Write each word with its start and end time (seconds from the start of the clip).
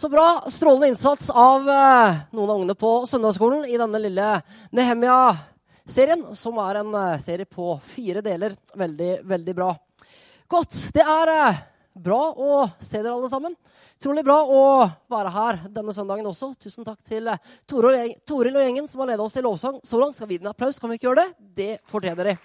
Så 0.00 0.08
bra. 0.08 0.44
Strålende 0.48 0.88
innsats 0.88 1.30
av 1.30 1.68
eh, 1.68 2.14
noen 2.30 2.50
av 2.50 2.56
ungene 2.56 2.74
på 2.74 3.06
søndagsskolen 3.06 3.66
i 3.68 3.76
denne 3.76 3.98
lille 4.00 4.28
Nehemia-serien, 4.72 6.22
som 6.32 6.56
er 6.64 6.78
en 6.80 6.94
eh, 6.96 7.18
serie 7.20 7.44
på 7.44 7.74
fire 7.84 8.22
deler. 8.24 8.54
Veldig, 8.80 9.10
veldig 9.28 9.54
bra. 9.58 9.68
Godt. 10.48 10.78
Det 10.96 11.04
er 11.04 11.34
eh, 11.34 11.60
bra 12.00 12.22
å 12.32 12.62
se 12.80 12.96
dere 13.02 13.12
alle 13.12 13.28
sammen. 13.28 13.52
Utrolig 14.00 14.24
bra 14.24 14.38
å 14.40 14.64
være 15.12 15.36
her 15.36 15.62
denne 15.68 15.92
søndagen 15.92 16.32
også. 16.32 16.54
Tusen 16.64 16.88
takk 16.88 17.04
til 17.04 17.28
Toril 17.68 18.56
og 18.56 18.64
gjengen 18.64 18.88
som 18.88 19.04
har 19.04 19.12
ledet 19.12 19.28
oss 19.28 19.36
i 19.36 19.44
lovsang 19.44 19.84
så 19.84 20.00
langt. 20.00 20.16
Skal 20.16 20.32
vi 20.32 20.40
gi 20.40 20.46
dem 20.46 20.54
applaus? 20.54 20.80
Kan 20.80 20.88
vi 20.88 20.96
ikke 20.96 21.10
gjøre 21.10 21.28
det? 21.28 21.30
Det 21.60 21.72
fortjener 21.92 22.32
de. 22.32 22.40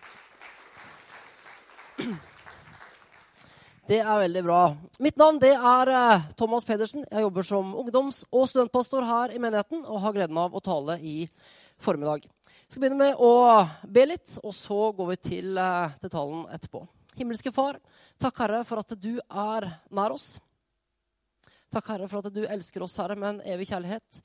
Det 3.86 4.00
er 4.02 4.18
veldig 4.18 4.42
bra. 4.42 4.60
Mitt 4.98 5.20
navn 5.22 5.38
det 5.38 5.52
er 5.54 5.90
eh, 5.94 6.24
Thomas 6.40 6.66
Pedersen. 6.66 7.04
Jeg 7.06 7.22
jobber 7.22 7.46
som 7.46 7.68
ungdoms- 7.78 8.24
og 8.34 8.48
studentpastor 8.50 9.06
her 9.06 9.34
i 9.36 9.42
menigheten 9.42 9.84
og 9.86 10.00
har 10.02 10.16
gleden 10.16 10.40
av 10.42 10.56
å 10.58 10.62
tale 10.66 10.96
i 11.06 11.28
formiddag. 11.86 12.24
Jeg 12.26 12.66
skal 12.74 12.82
begynne 12.82 12.98
med 12.98 13.20
å 13.22 13.30
be 13.86 14.08
litt, 14.10 14.40
og 14.42 14.56
så 14.58 14.88
går 14.98 15.12
vi 15.12 15.18
til, 15.28 15.52
detaljen 15.54 16.16
talen 16.16 16.48
etterpå. 16.58 16.82
Himmelske 17.16 17.54
Far, 17.54 17.78
takk 18.18 18.42
Herre 18.42 18.64
for 18.66 18.82
at 18.82 18.96
du 18.98 19.20
er 19.22 19.68
nær 19.94 20.16
oss. 20.16 20.40
Takk 21.70 21.92
Herre 21.94 22.08
for 22.10 22.26
at 22.26 22.34
du 22.34 22.42
elsker 22.42 22.88
oss, 22.88 22.96
Herre, 22.98 23.18
med 23.20 23.36
en 23.36 23.44
evig 23.54 23.68
kjærlighet. 23.70 24.24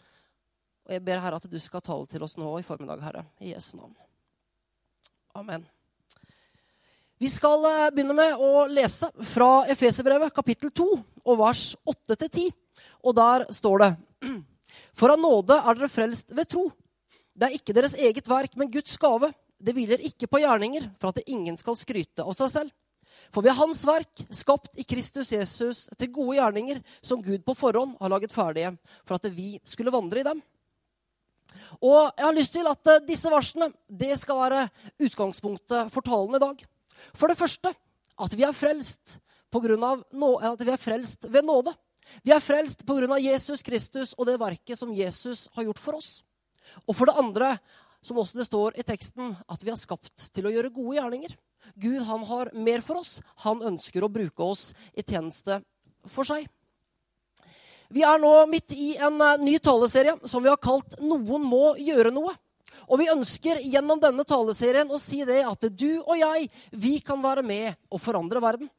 Og 0.89 0.95
jeg 0.97 1.05
ber 1.05 1.21
Herre 1.21 1.43
at 1.43 1.51
du 1.53 1.59
skal 1.61 1.85
tale 1.85 2.09
til 2.09 2.25
oss 2.25 2.39
nå 2.41 2.55
i 2.57 2.65
formiddag, 2.65 3.05
Herre. 3.05 3.27
I 3.45 3.53
Jesu 3.53 3.75
navn. 3.77 3.93
Amen. 5.37 5.69
Vi 7.21 7.29
skal 7.29 7.65
eh, 7.69 7.89
begynne 7.93 8.15
med 8.17 8.41
å 8.41 8.65
lese 8.73 9.11
fra 9.35 9.67
Efeserbrevet 9.69 10.33
kapittel 10.33 10.71
2 10.73 10.87
og 11.29 11.35
vers 11.37 11.65
8-10. 11.85 12.47
Og 13.05 13.17
der 13.19 13.45
står 13.53 13.83
det 13.83 13.91
For 14.97 15.13
av 15.13 15.21
nåde 15.21 15.59
er 15.59 15.77
dere 15.77 15.91
frelst 15.93 16.33
ved 16.33 16.49
tro. 16.49 16.71
Det 17.37 17.51
er 17.51 17.59
ikke 17.59 17.77
deres 17.77 17.93
eget 17.93 18.31
verk, 18.31 18.57
men 18.57 18.73
Guds 18.73 18.97
gave. 19.01 19.29
Det 19.61 19.77
hviler 19.77 20.01
ikke 20.09 20.31
på 20.33 20.41
gjerninger, 20.41 20.89
for 20.97 21.13
at 21.13 21.29
ingen 21.29 21.61
skal 21.61 21.77
skryte 21.77 22.25
av 22.25 22.33
seg 22.39 22.55
selv. 22.55 22.73
For 23.29 23.45
vi 23.45 23.53
er 23.53 23.59
Hans 23.59 23.85
verk, 23.85 24.25
skapt 24.33 24.81
i 24.81 24.89
Kristus 24.89 25.35
Jesus 25.37 25.85
til 26.01 26.13
gode 26.17 26.39
gjerninger, 26.39 26.81
som 27.05 27.21
Gud 27.21 27.45
på 27.45 27.59
forhånd 27.59 27.99
har 28.01 28.15
laget 28.15 28.33
ferdige, 28.33 28.73
for 29.05 29.21
at 29.21 29.29
vi 29.37 29.59
skulle 29.69 29.93
vandre 29.93 30.25
i 30.25 30.29
dem. 30.33 30.41
Og 31.85 32.15
jeg 32.17 32.25
har 32.25 32.37
lyst 32.41 32.57
til 32.57 32.73
at 32.73 32.95
eh, 32.97 33.05
disse 33.05 33.29
versene 33.29 33.75
det 33.93 34.15
skal 34.23 34.41
være 34.41 34.69
utgangspunktet 35.03 35.93
for 35.93 36.07
talen 36.07 36.41
i 36.41 36.47
dag. 36.49 36.70
For 37.15 37.31
det 37.31 37.39
første 37.39 37.73
at 38.21 38.37
vi 38.37 38.45
er 38.47 38.57
frelst, 38.57 39.19
på 39.51 39.63
grunn 39.65 39.83
av 39.83 40.03
nå, 40.15 40.35
at 40.47 40.61
vi 40.63 40.71
er 40.71 40.79
frelst 40.79 41.27
ved 41.27 41.47
nåde. 41.47 41.73
Vi 42.23 42.33
er 42.35 42.43
frelst 42.43 42.85
pga. 42.87 43.19
Jesus 43.19 43.63
Kristus 43.67 44.15
og 44.17 44.29
det 44.29 44.39
verket 44.41 44.79
som 44.79 44.93
Jesus 44.95 45.49
har 45.57 45.67
gjort 45.67 45.83
for 45.83 45.99
oss. 45.99 46.11
Og 46.87 46.95
for 46.95 47.11
det 47.11 47.19
andre, 47.19 47.57
som 48.03 48.19
også 48.21 48.39
det 48.39 48.47
står 48.47 48.79
i 48.79 48.87
teksten, 48.87 49.35
at 49.51 49.65
vi 49.65 49.73
er 49.73 49.81
skapt 49.81 50.31
til 50.31 50.47
å 50.47 50.53
gjøre 50.55 50.73
gode 50.75 50.97
gjerninger. 51.01 51.35
Gud 51.81 52.01
han 52.07 52.25
har 52.31 52.53
mer 52.55 52.85
for 52.87 53.03
oss. 53.03 53.19
Han 53.45 53.63
ønsker 53.73 54.05
å 54.05 54.13
bruke 54.13 54.47
oss 54.47 54.71
i 54.95 55.03
tjeneste 55.03 55.61
for 56.09 56.29
seg. 56.29 56.47
Vi 57.91 58.05
er 58.07 58.21
nå 58.23 58.31
midt 58.47 58.73
i 58.79 58.93
en 59.03 59.19
eh, 59.19 59.41
ny 59.43 59.57
taleserie 59.59 60.15
som 60.31 60.45
vi 60.45 60.51
har 60.51 60.61
kalt 60.63 60.95
'Noen 61.01 61.43
må 61.43 61.75
gjøre 61.75 62.13
noe'. 62.15 62.37
Og 62.89 63.01
vi 63.01 63.11
ønsker 63.13 63.63
gjennom 63.63 64.01
denne 64.03 64.25
taleserien 64.27 64.91
å 64.91 65.01
si 65.01 65.23
det 65.29 65.43
at 65.47 65.67
du 65.71 66.01
og 66.01 66.15
jeg, 66.19 66.51
vi 66.73 66.99
kan 67.05 67.21
være 67.23 67.45
med 67.47 67.75
og 67.91 68.03
forandre 68.03 68.43
verden. 68.43 68.71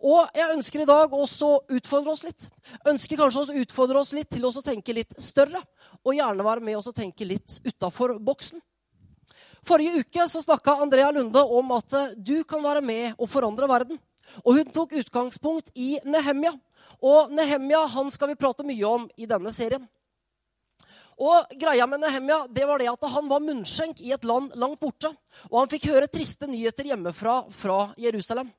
Og 0.00 0.30
jeg 0.36 0.54
ønsker 0.54 0.82
i 0.82 0.88
dag 0.88 1.12
også 1.12 1.48
å 1.48 1.58
utfordre 1.76 2.14
oss 2.14 2.24
litt. 2.26 2.46
Ønsker 2.88 3.18
kanskje 3.20 3.42
å 3.44 3.62
utfordre 3.62 4.00
oss 4.00 4.12
litt 4.16 4.30
til 4.32 4.46
å 4.46 4.52
tenke 4.64 4.94
litt 4.96 5.12
større. 5.22 5.60
Og 6.06 6.16
gjerne 6.16 6.46
være 6.46 6.64
med 6.64 6.78
oss 6.78 6.88
og 6.90 6.96
tenke 6.96 7.26
litt 7.28 7.58
utafor 7.66 8.16
boksen. 8.22 8.62
Forrige 9.66 10.04
uke 10.04 10.28
så 10.30 10.42
snakka 10.44 10.76
Andrea 10.82 11.10
Lunde 11.10 11.42
om 11.42 11.72
at 11.74 11.96
eh, 11.98 12.12
du 12.14 12.44
kan 12.46 12.62
være 12.62 12.84
med 12.86 13.16
og 13.18 13.30
forandre 13.30 13.66
verden. 13.66 13.98
Og 14.44 14.60
hun 14.60 14.70
tok 14.74 14.94
utgangspunkt 15.00 15.72
i 15.74 15.96
Nehemja. 16.06 16.52
Og 17.02 17.32
Nehemja 17.34 17.82
han 17.90 18.12
skal 18.14 18.30
vi 18.30 18.38
prate 18.38 18.66
mye 18.66 18.86
om 18.86 19.08
i 19.18 19.26
denne 19.26 19.50
serien. 19.54 19.82
Og 21.16 21.56
greia 21.56 21.86
med 21.88 22.02
Nehemia 22.02 22.42
det 22.52 22.66
var 22.68 22.80
det 22.80 22.90
at 22.90 23.08
han 23.08 23.28
var 23.30 23.44
munnskjenk 23.44 24.02
i 24.04 24.12
et 24.12 24.24
land 24.28 24.52
langt 24.60 24.80
borte. 24.80 25.10
Og 25.48 25.62
han 25.62 25.70
fikk 25.72 25.88
høre 25.88 26.10
triste 26.12 26.48
nyheter 26.50 26.90
hjemmefra 26.90 27.38
fra 27.50 27.78
Jerusalem. 28.00 28.50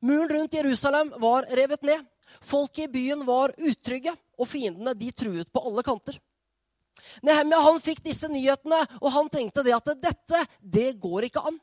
Muren 0.00 0.28
rundt 0.28 0.54
Jerusalem 0.56 1.12
var 1.20 1.48
revet 1.56 1.82
ned. 1.82 2.04
Folket 2.44 2.88
i 2.88 2.92
byen 2.92 3.22
var 3.24 3.54
utrygge, 3.56 4.12
og 4.36 4.48
fiendene 4.50 4.92
de 4.98 5.12
truet 5.14 5.48
på 5.52 5.62
alle 5.62 5.84
kanter. 5.86 6.18
Nehemia 7.24 7.60
han 7.64 7.78
fikk 7.80 8.02
disse 8.04 8.28
nyhetene, 8.28 8.82
og 9.00 9.12
han 9.14 9.30
tenkte 9.32 9.64
det 9.64 9.76
at 9.76 9.92
dette 10.02 10.42
det 10.60 10.90
går 11.00 11.28
ikke 11.28 11.44
an. 11.48 11.60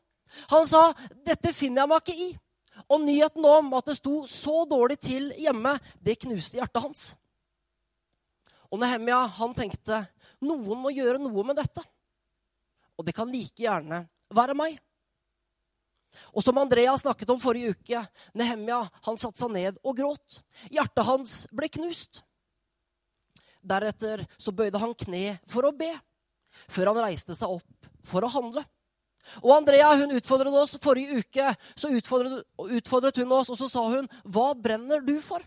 Han 0.49 0.65
sa 0.65 0.87
dette 1.25 1.53
finner 1.53 1.83
jeg 1.83 1.91
meg 1.91 2.01
ikke 2.01 2.29
i. 2.29 2.29
Og 2.89 3.03
nyheten 3.03 3.45
om 3.45 3.73
at 3.77 3.91
det 3.91 3.99
sto 3.99 4.23
så 4.29 4.63
dårlig 4.69 4.97
til 5.03 5.29
hjemme, 5.37 5.75
det 6.01 6.17
knuste 6.23 6.57
hjertet 6.57 6.81
hans. 6.81 7.03
Og 8.73 8.81
Nehemia 8.81 9.19
han 9.37 9.53
tenkte 9.53 10.01
noen 10.43 10.81
må 10.81 10.91
gjøre 10.93 11.21
noe 11.21 11.45
med 11.45 11.59
dette. 11.61 11.83
Og 12.97 13.05
det 13.05 13.13
kan 13.15 13.29
like 13.29 13.61
gjerne 13.61 14.03
være 14.33 14.57
meg. 14.57 14.79
Og 16.33 16.43
som 16.45 16.57
Andrea 16.61 16.93
snakket 16.97 17.31
om 17.33 17.41
forrige 17.41 17.73
uke, 17.73 18.01
Nehemia 18.37 18.81
han 19.05 19.17
satte 19.21 19.41
seg 19.41 19.53
ned 19.53 19.79
og 19.81 19.97
gråt. 19.97 20.41
Hjertet 20.73 21.07
hans 21.07 21.35
ble 21.53 21.69
knust. 21.73 22.21
Deretter 23.63 24.25
så 24.37 24.53
bøyde 24.53 24.81
han 24.81 24.93
kne 24.97 25.37
for 25.49 25.65
å 25.65 25.73
be, 25.73 25.89
før 26.69 26.91
han 26.91 27.05
reiste 27.05 27.37
seg 27.37 27.53
opp 27.55 27.89
for 28.05 28.25
å 28.25 28.31
handle. 28.33 28.65
Og 29.39 29.53
Andrea 29.55 29.93
hun 29.95 30.11
utfordret 30.17 30.53
oss 30.59 30.75
forrige 30.83 31.21
uke. 31.23 31.53
Så 31.79 31.93
utfordret, 31.95 32.43
utfordret 32.59 33.21
hun 33.21 33.31
oss, 33.37 33.53
og 33.53 33.57
så 33.57 33.69
sa 33.71 33.85
hun, 33.87 34.09
'Hva 34.25 34.53
brenner 34.53 34.99
du 34.99 35.19
for?' 35.21 35.45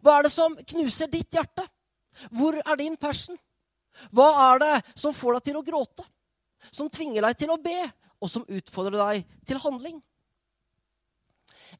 Hva 0.00 0.18
er 0.18 0.22
det 0.24 0.32
som 0.32 0.56
knuser 0.56 1.10
ditt 1.12 1.30
hjerte? 1.30 1.68
Hvor 2.30 2.56
er 2.60 2.80
din 2.80 2.96
passion? 3.00 3.38
Hva 4.14 4.28
er 4.50 4.62
det 4.62 4.74
som 4.98 5.14
får 5.14 5.38
deg 5.38 5.50
til 5.50 5.58
å 5.60 5.64
gråte? 5.66 6.06
Som 6.72 6.90
tvinger 6.90 7.26
deg 7.26 7.38
til 7.38 7.52
å 7.54 7.60
be, 7.60 7.76
og 8.22 8.30
som 8.30 8.46
utfordrer 8.48 8.98
deg 9.00 9.38
til 9.46 9.60
handling? 9.62 10.00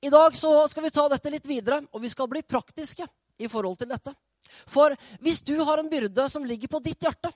I 0.03 0.11
dag 0.11 0.34
skal 0.37 0.84
vi 0.84 0.93
ta 0.94 1.06
dette 1.09 1.31
litt 1.33 1.47
videre, 1.47 1.83
og 1.93 2.03
vi 2.03 2.11
skal 2.12 2.28
bli 2.31 2.43
praktiske 2.43 3.06
i 3.39 3.49
forhold 3.50 3.78
til 3.81 3.91
dette. 3.91 4.12
For 4.71 4.94
hvis 5.25 5.41
du 5.43 5.56
har 5.65 5.81
en 5.81 5.91
byrde 5.91 6.28
som 6.31 6.44
ligger 6.47 6.71
på 6.71 6.83
ditt 6.84 7.03
hjerte, 7.03 7.31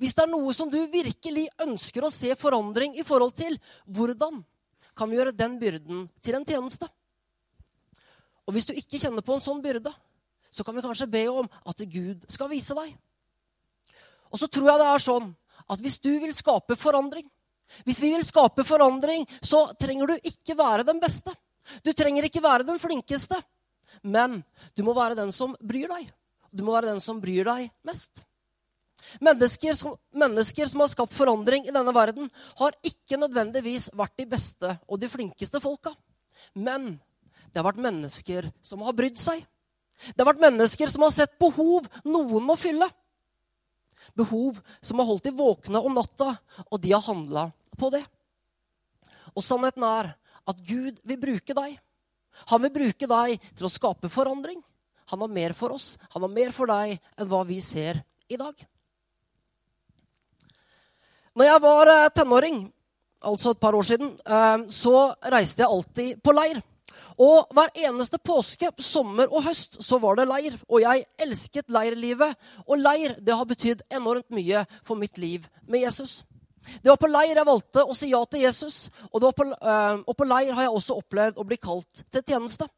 hvis 0.00 0.14
det 0.16 0.24
er 0.24 0.32
noe 0.32 0.54
som 0.56 0.70
du 0.72 0.78
virkelig 0.88 1.44
ønsker 1.60 2.06
å 2.06 2.12
se 2.12 2.32
forandring 2.40 2.96
i 2.96 3.04
forhold 3.04 3.34
til, 3.36 3.58
hvordan 3.84 4.40
kan 4.96 5.10
vi 5.10 5.18
gjøre 5.18 5.34
den 5.36 5.58
byrden 5.60 6.06
til 6.24 6.38
en 6.38 6.46
tjeneste? 6.48 6.88
Og 8.44 8.56
hvis 8.56 8.68
du 8.68 8.74
ikke 8.76 9.00
kjenner 9.02 9.24
på 9.24 9.36
en 9.36 9.44
sånn 9.44 9.62
byrde, 9.64 9.92
så 10.54 10.64
kan 10.64 10.76
vi 10.76 10.84
kanskje 10.84 11.10
be 11.10 11.24
om 11.30 11.48
at 11.66 11.86
Gud 11.90 12.26
skal 12.30 12.50
vise 12.52 12.76
deg. 12.78 12.92
Og 14.30 14.38
så 14.38 14.46
tror 14.50 14.70
jeg 14.70 14.82
det 14.82 14.90
er 14.90 15.02
sånn 15.02 15.32
at 15.70 15.80
hvis 15.82 15.98
du 16.02 16.12
vil 16.22 16.34
skape 16.36 16.76
forandring, 16.78 17.26
hvis 17.86 18.00
vi 18.02 18.12
vil 18.12 18.22
skape 18.26 18.62
forandring, 18.66 19.24
så 19.42 19.66
trenger 19.80 20.12
du 20.12 20.28
ikke 20.30 20.56
være 20.58 20.86
den 20.86 21.00
beste. 21.02 21.32
Du 21.82 21.92
trenger 21.96 22.26
ikke 22.28 22.42
være 22.44 22.66
den 22.68 22.78
flinkeste. 22.78 23.40
Men 24.04 24.42
du 24.76 24.84
må 24.86 24.94
være 24.94 25.16
den 25.18 25.32
som 25.32 25.54
bryr 25.62 25.88
deg. 25.90 26.10
Du 26.54 26.62
må 26.66 26.74
være 26.74 26.92
den 26.92 27.02
som 27.02 27.20
bryr 27.22 27.46
deg 27.46 27.70
mest. 27.86 28.24
Mennesker 29.22 29.76
som, 29.76 29.96
mennesker 30.16 30.68
som 30.70 30.82
har 30.82 30.90
skapt 30.92 31.14
forandring 31.16 31.66
i 31.68 31.74
denne 31.74 31.92
verden, 31.94 32.30
har 32.58 32.76
ikke 32.86 33.18
nødvendigvis 33.20 33.90
vært 33.96 34.16
de 34.20 34.28
beste 34.28 34.76
og 34.86 35.00
de 35.00 35.10
flinkeste 35.10 35.60
folka. 35.62 35.92
Men 36.54 36.94
det 37.50 37.60
har 37.60 37.68
vært 37.68 37.84
mennesker 37.84 38.48
som 38.64 38.84
har 38.86 38.96
brydd 38.96 39.18
seg. 39.20 39.42
Det 40.12 40.20
har 40.20 40.32
vært 40.32 40.42
mennesker 40.42 40.90
som 40.90 41.04
har 41.06 41.14
sett 41.14 41.38
behov 41.40 41.86
noen 42.04 42.44
må 42.44 42.56
fylle. 42.60 42.88
Behov 44.18 44.60
som 44.84 45.00
har 45.00 45.08
holdt 45.08 45.28
de 45.28 45.34
våkne 45.34 45.80
om 45.80 45.96
natta, 45.96 46.34
og 46.68 46.82
de 46.82 46.92
har 46.92 47.04
handla 47.06 47.48
på 47.78 47.90
det. 47.94 48.02
Og 49.34 49.42
sannheten 49.42 49.86
er 49.86 50.12
at 50.44 50.60
Gud 50.66 51.00
vil 51.06 51.20
bruke 51.20 51.56
deg. 51.56 51.78
Han 52.50 52.62
vil 52.66 52.74
bruke 52.74 53.08
deg 53.08 53.50
til 53.54 53.66
å 53.66 53.72
skape 53.72 54.10
forandring. 54.12 54.60
Han 55.12 55.20
har 55.20 55.32
mer 55.32 55.54
for 55.56 55.74
oss, 55.74 55.94
han 56.14 56.24
har 56.24 56.32
mer 56.32 56.54
for 56.56 56.70
deg 56.70 56.96
enn 56.96 57.28
hva 57.30 57.42
vi 57.48 57.60
ser 57.64 58.00
i 58.28 58.38
dag. 58.40 58.54
Når 61.34 61.48
jeg 61.50 61.62
var 61.64 61.90
eh, 61.90 62.10
tenåring, 62.14 62.60
altså 63.26 63.52
et 63.52 63.60
par 63.60 63.74
år 63.74 63.86
siden, 63.88 64.14
eh, 64.22 64.64
så 64.70 65.10
reiste 65.34 65.64
jeg 65.64 65.70
alltid 65.70 66.22
på 66.22 66.34
leir. 66.34 66.60
Og 67.20 67.48
hver 67.54 67.70
eneste 67.86 68.18
påske, 68.18 68.68
sommer 68.82 69.30
og 69.30 69.44
høst 69.46 69.78
så 69.84 69.98
var 70.02 70.18
det 70.18 70.28
leir. 70.28 70.58
Og 70.68 70.82
jeg 70.82 71.06
elsket 71.20 71.72
leirlivet. 71.72 72.36
Og 72.66 72.80
leir 72.80 73.16
det 73.20 73.36
har 73.36 73.48
betydd 73.48 73.84
enormt 73.94 74.30
mye 74.34 74.64
for 74.84 74.98
mitt 75.00 75.18
liv 75.18 75.46
med 75.66 75.86
Jesus. 75.86 76.22
Det 76.82 76.88
var 76.88 77.00
på 77.00 77.10
leir 77.10 77.36
jeg 77.36 77.46
valgte 77.46 77.84
å 77.84 77.96
si 77.96 78.10
ja 78.12 78.22
til 78.28 78.44
Jesus. 78.44 78.88
Og, 79.12 79.28
på, 79.36 79.46
øh, 79.46 80.00
og 80.00 80.16
på 80.16 80.28
leir 80.28 80.54
har 80.56 80.66
jeg 80.66 80.78
også 80.78 80.98
opplevd 81.00 81.38
å 81.38 81.46
bli 81.48 81.60
kalt 81.60 82.04
til 82.10 82.24
tjeneste. 82.24 82.68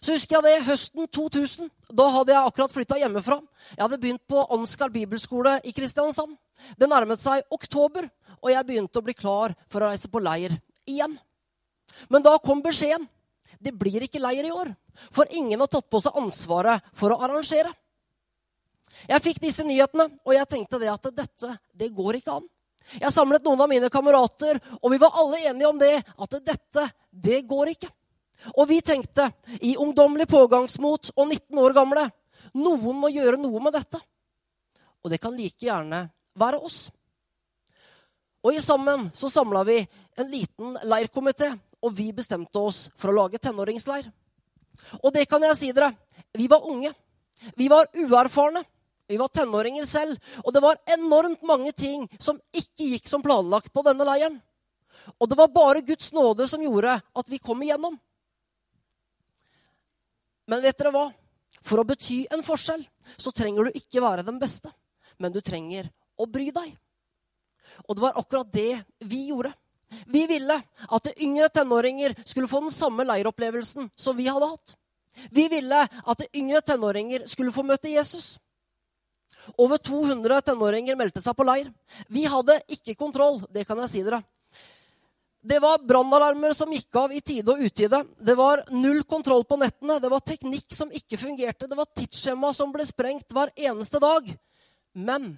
Så 0.00 0.14
husker 0.14 0.38
jeg 0.38 0.46
det 0.46 0.66
høsten 0.68 1.08
2000. 1.14 1.70
Da 1.92 2.08
hadde 2.14 2.34
jeg 2.34 2.50
akkurat 2.50 2.74
flytta 2.74 2.98
hjemmefra. 3.00 3.38
Jeg 3.74 3.82
hadde 3.84 4.00
begynt 4.00 4.24
på 4.30 4.46
Ansgar 4.54 4.92
bibelskole 4.94 5.58
i 5.64 5.74
Kristiansand. 5.76 6.36
Det 6.78 6.88
nærmet 6.90 7.22
seg 7.22 7.44
oktober, 7.54 8.08
og 8.40 8.50
jeg 8.50 8.66
begynte 8.66 8.98
å 8.98 9.04
bli 9.04 9.14
klar 9.14 9.54
for 9.70 9.84
å 9.84 9.92
reise 9.92 10.10
på 10.10 10.22
leir 10.22 10.56
igjen. 10.88 11.18
Men 12.08 12.22
da 12.22 12.36
kom 12.38 12.62
beskjeden. 12.62 13.08
Det 13.58 13.72
blir 13.74 14.04
ikke 14.06 14.22
leir 14.22 14.46
i 14.46 14.54
år, 14.54 14.70
for 15.10 15.26
ingen 15.34 15.58
har 15.58 15.70
tatt 15.70 15.88
på 15.90 15.98
seg 16.02 16.14
ansvaret 16.20 16.84
for 16.94 17.10
å 17.10 17.18
arrangere. 17.26 17.72
Jeg 19.08 19.24
fikk 19.24 19.40
disse 19.42 19.64
nyhetene, 19.66 20.06
og 20.22 20.34
jeg 20.34 20.48
tenkte 20.50 20.78
det 20.78 20.90
at 20.92 21.10
dette, 21.14 21.50
det 21.74 21.90
går 21.94 22.20
ikke 22.20 22.38
an. 22.38 22.46
Jeg 22.96 23.12
samlet 23.12 23.44
noen 23.44 23.60
av 23.60 23.70
mine 23.70 23.90
kamerater, 23.92 24.60
og 24.80 24.92
vi 24.94 25.00
var 25.02 25.16
alle 25.18 25.42
enige 25.50 25.68
om 25.68 25.80
det, 25.80 25.96
at 25.98 26.36
dette, 26.46 26.86
det 27.10 27.42
går 27.50 27.74
ikke. 27.74 27.90
Og 28.54 28.68
vi 28.70 28.78
tenkte, 28.80 29.28
i 29.60 29.74
ungdommelig 29.76 30.28
pågangsmot 30.30 31.12
og 31.16 31.24
19 31.26 31.58
år 31.58 31.74
gamle, 31.76 32.06
noen 32.54 33.02
må 33.02 33.10
gjøre 33.12 33.40
noe 33.40 33.62
med 33.64 33.74
dette. 33.74 34.00
Og 35.02 35.12
det 35.12 35.20
kan 35.22 35.34
like 35.34 35.66
gjerne 35.66 36.06
være 36.38 36.62
oss. 36.62 36.86
Og 38.46 38.54
i 38.54 38.62
sammen 38.62 39.08
så 39.14 39.30
samla 39.30 39.64
vi 39.66 39.80
en 40.18 40.30
liten 40.30 40.78
leirkomité, 40.86 41.50
og 41.82 41.94
vi 41.94 42.10
bestemte 42.12 42.58
oss 42.58 42.86
for 42.98 43.10
å 43.10 43.18
lage 43.22 43.40
tenåringsleir. 43.42 44.08
Og 45.02 45.12
det 45.14 45.26
kan 45.30 45.42
jeg 45.42 45.58
si 45.58 45.70
dere, 45.74 45.92
vi 46.34 46.48
var 46.50 46.66
unge. 46.66 46.92
Vi 47.56 47.68
var 47.70 47.88
uerfarne. 47.94 48.64
Vi 49.08 49.16
var 49.16 49.30
tenåringer 49.32 49.86
selv, 49.88 50.18
og 50.44 50.52
det 50.52 50.60
var 50.60 50.76
enormt 50.92 51.40
mange 51.48 51.70
ting 51.72 52.02
som 52.20 52.36
ikke 52.52 52.90
gikk 52.90 53.06
som 53.08 53.22
planlagt 53.24 53.72
på 53.72 53.80
denne 53.86 54.04
leiren. 54.04 54.34
Og 55.16 55.30
det 55.30 55.38
var 55.38 55.48
bare 55.48 55.80
Guds 55.80 56.10
nåde 56.12 56.44
som 56.50 56.60
gjorde 56.60 56.98
at 57.00 57.30
vi 57.32 57.38
kom 57.40 57.62
igjennom. 57.64 57.96
Men 60.44 60.60
vet 60.60 60.76
dere 60.76 60.92
hva? 60.92 61.06
For 61.64 61.80
å 61.80 61.86
bety 61.88 62.26
en 62.32 62.44
forskjell 62.44 62.84
så 63.16 63.32
trenger 63.32 63.68
du 63.68 63.80
ikke 63.80 64.04
være 64.04 64.26
den 64.28 64.36
beste, 64.42 64.68
men 65.16 65.32
du 65.32 65.40
trenger 65.40 65.88
å 66.20 66.28
bry 66.28 66.50
deg. 66.52 66.76
Og 67.88 67.96
det 67.96 68.04
var 68.04 68.20
akkurat 68.20 68.52
det 68.52 68.82
vi 69.08 69.24
gjorde. 69.30 69.54
Vi 70.06 70.26
ville 70.26 70.58
at 70.88 71.08
yngre 71.20 71.48
tenåringer 71.48 72.14
skulle 72.24 72.48
få 72.48 72.60
den 72.60 72.74
samme 72.74 73.06
leiropplevelsen 73.08 73.90
som 73.96 74.16
vi 74.16 74.28
hadde 74.28 74.50
hatt. 74.50 74.74
Vi 75.30 75.48
ville 75.48 75.80
at 75.82 76.26
yngre 76.36 76.60
tenåringer 76.60 77.26
skulle 77.26 77.52
få 77.52 77.64
møte 77.66 77.90
Jesus. 77.90 78.36
Over 79.56 79.78
200 79.78 80.40
tenåringer 80.50 80.96
meldte 80.96 81.22
seg 81.24 81.36
på 81.36 81.46
leir. 81.48 81.70
Vi 82.08 82.26
hadde 82.28 82.60
ikke 82.68 82.98
kontroll, 82.98 83.40
det 83.50 83.64
kan 83.68 83.80
jeg 83.84 83.92
si 83.92 84.04
dere. 84.04 84.20
Det 85.48 85.60
var 85.62 85.78
brannalarmer 85.86 86.52
som 86.52 86.72
gikk 86.74 86.96
av 86.98 87.12
i 87.14 87.20
tide 87.24 87.54
og 87.54 87.62
utide. 87.62 88.02
Det 88.18 88.34
var 88.36 88.64
null 88.74 89.04
kontroll 89.08 89.44
på 89.48 89.56
nettene. 89.56 90.00
Det 90.02 90.10
var 90.10 90.20
teknikk 90.26 90.74
som 90.74 90.90
ikke 90.92 91.16
fungerte. 91.20 91.68
Det 91.70 91.78
var 91.78 91.88
tidsskjema 91.94 92.50
som 92.52 92.74
ble 92.74 92.84
sprengt 92.86 93.32
hver 93.32 93.52
eneste 93.56 94.02
dag. 94.02 94.26
Men 94.98 95.36